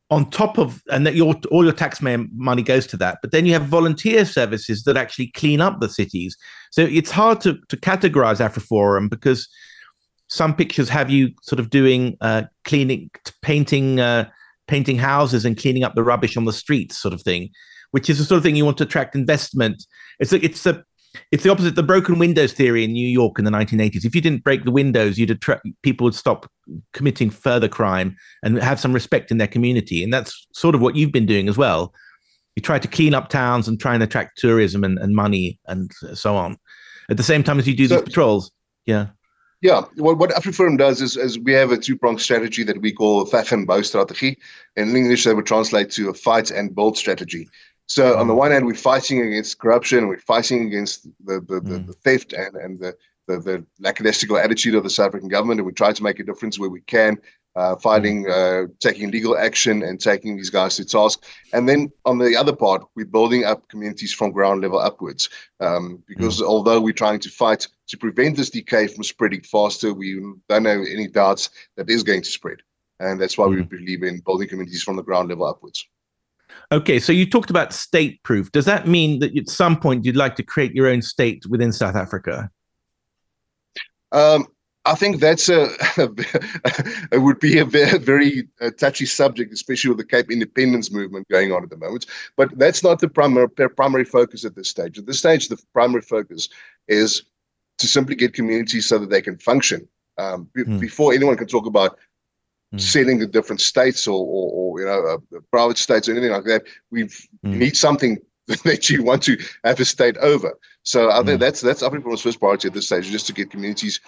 [0.10, 3.46] on top of and that your all your taxpayer money goes to that, but then
[3.46, 6.36] you have volunteer services that actually clean up the cities.
[6.72, 9.48] So it's hard to to categorize AfriForum because
[10.32, 13.12] some pictures have you sort of doing uh, cleaning,
[13.42, 14.30] painting, uh,
[14.68, 17.50] painting houses and cleaning up the rubbish on the streets, sort of thing,
[17.92, 19.86] which is the sort of thing you want to attract investment.
[20.20, 20.84] It's a, it's a
[21.32, 24.06] it's the opposite the broken windows theory in New York in the 1980s.
[24.06, 26.50] If you didn't break the windows, you'd attract people would stop
[26.94, 30.04] committing further crime and have some respect in their community.
[30.04, 31.94] And that's sort of what you've been doing as well.
[32.56, 35.92] You try to clean up towns and try and attract tourism and, and money and
[36.14, 36.58] so on.
[37.10, 38.52] At the same time as you do so, these patrols.
[38.86, 39.08] Yeah.
[39.62, 43.26] Yeah, what, what AfriForum does is, is we have a two-pronged strategy that we call
[43.26, 44.40] Veg en Bou strategy.
[44.76, 47.48] In English, that would translate to a fight and build strategy.
[47.92, 48.38] So on the mm.
[48.38, 51.88] one hand, we're fighting against corruption, we're fighting against the the, the, mm.
[51.88, 52.96] the theft and and the,
[53.28, 56.24] the the lackadaisical attitude of the South African government, and we try to make a
[56.24, 57.18] difference where we can,
[57.58, 58.32] uh, fighting, mm.
[58.32, 61.26] uh, taking legal action, and taking these guys to task.
[61.52, 65.28] And then on the other part, we're building up communities from ground level upwards,
[65.60, 66.46] um, because mm.
[66.46, 70.14] although we're trying to fight to prevent this decay from spreading faster, we
[70.48, 72.60] don't have any doubts that is going to spread,
[73.02, 73.56] and that's why mm.
[73.56, 75.86] we believe in building communities from the ground level upwards.
[76.72, 78.52] Okay, so you talked about state proof.
[78.52, 81.72] Does that mean that at some point you'd like to create your own state within
[81.72, 82.50] South Africa?
[84.12, 84.48] Um,
[84.86, 85.66] I think that's a
[87.12, 91.28] it would be a very, very uh, touchy subject, especially with the Cape Independence movement
[91.30, 92.08] going on at the moment.
[92.38, 94.98] But that's not the primary primary focus at this stage.
[94.98, 96.50] At this stage, the primary focus
[96.88, 97.24] is
[97.78, 99.88] to simply get communities so that they can function.
[100.18, 100.80] Um, b- mm.
[100.80, 101.98] Before anyone can talk about
[102.74, 102.80] mm.
[102.80, 106.46] selling to different states or, or, or you know uh, private states or anything like
[106.46, 106.64] that.
[106.90, 107.12] We mm.
[107.44, 108.18] need something
[108.66, 110.58] that you want to have a state over.
[110.84, 111.40] So I think mm.
[111.40, 114.00] that's that's Afrika's first priority at this stage, just to get communities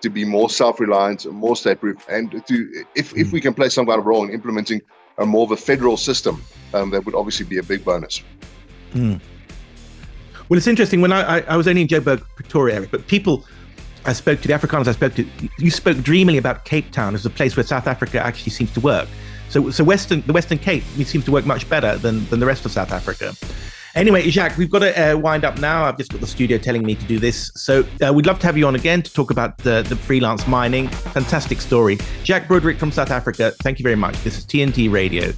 [0.00, 3.86] to be more self-reliant, and more state-proof, and to if if we can play some
[3.86, 4.80] kind of role in implementing
[5.18, 6.42] a more of a federal system,
[6.72, 8.22] um, that would obviously be a big bonus.
[8.94, 9.20] Mm.
[10.48, 11.00] Well, it's interesting.
[11.00, 13.44] When I, I, I was only in Joburg, Pretoria area, but people
[14.04, 15.28] I spoke to, the Afrikaners I spoke to,
[15.58, 18.80] you spoke dreamily about Cape Town as a place where South Africa actually seems to
[18.80, 19.08] work.
[19.48, 22.64] So, so Western, the Western Cape seems to work much better than, than the rest
[22.64, 23.34] of South Africa.
[23.94, 25.84] Anyway, Jacques, we've got to uh, wind up now.
[25.84, 27.52] I've just got the studio telling me to do this.
[27.54, 30.46] So uh, we'd love to have you on again to talk about the, the freelance
[30.46, 30.88] mining.
[30.88, 31.98] Fantastic story.
[32.24, 34.16] Jacques Broodryk from South Africa, thank you very much.
[34.24, 35.32] This is TNT Radio.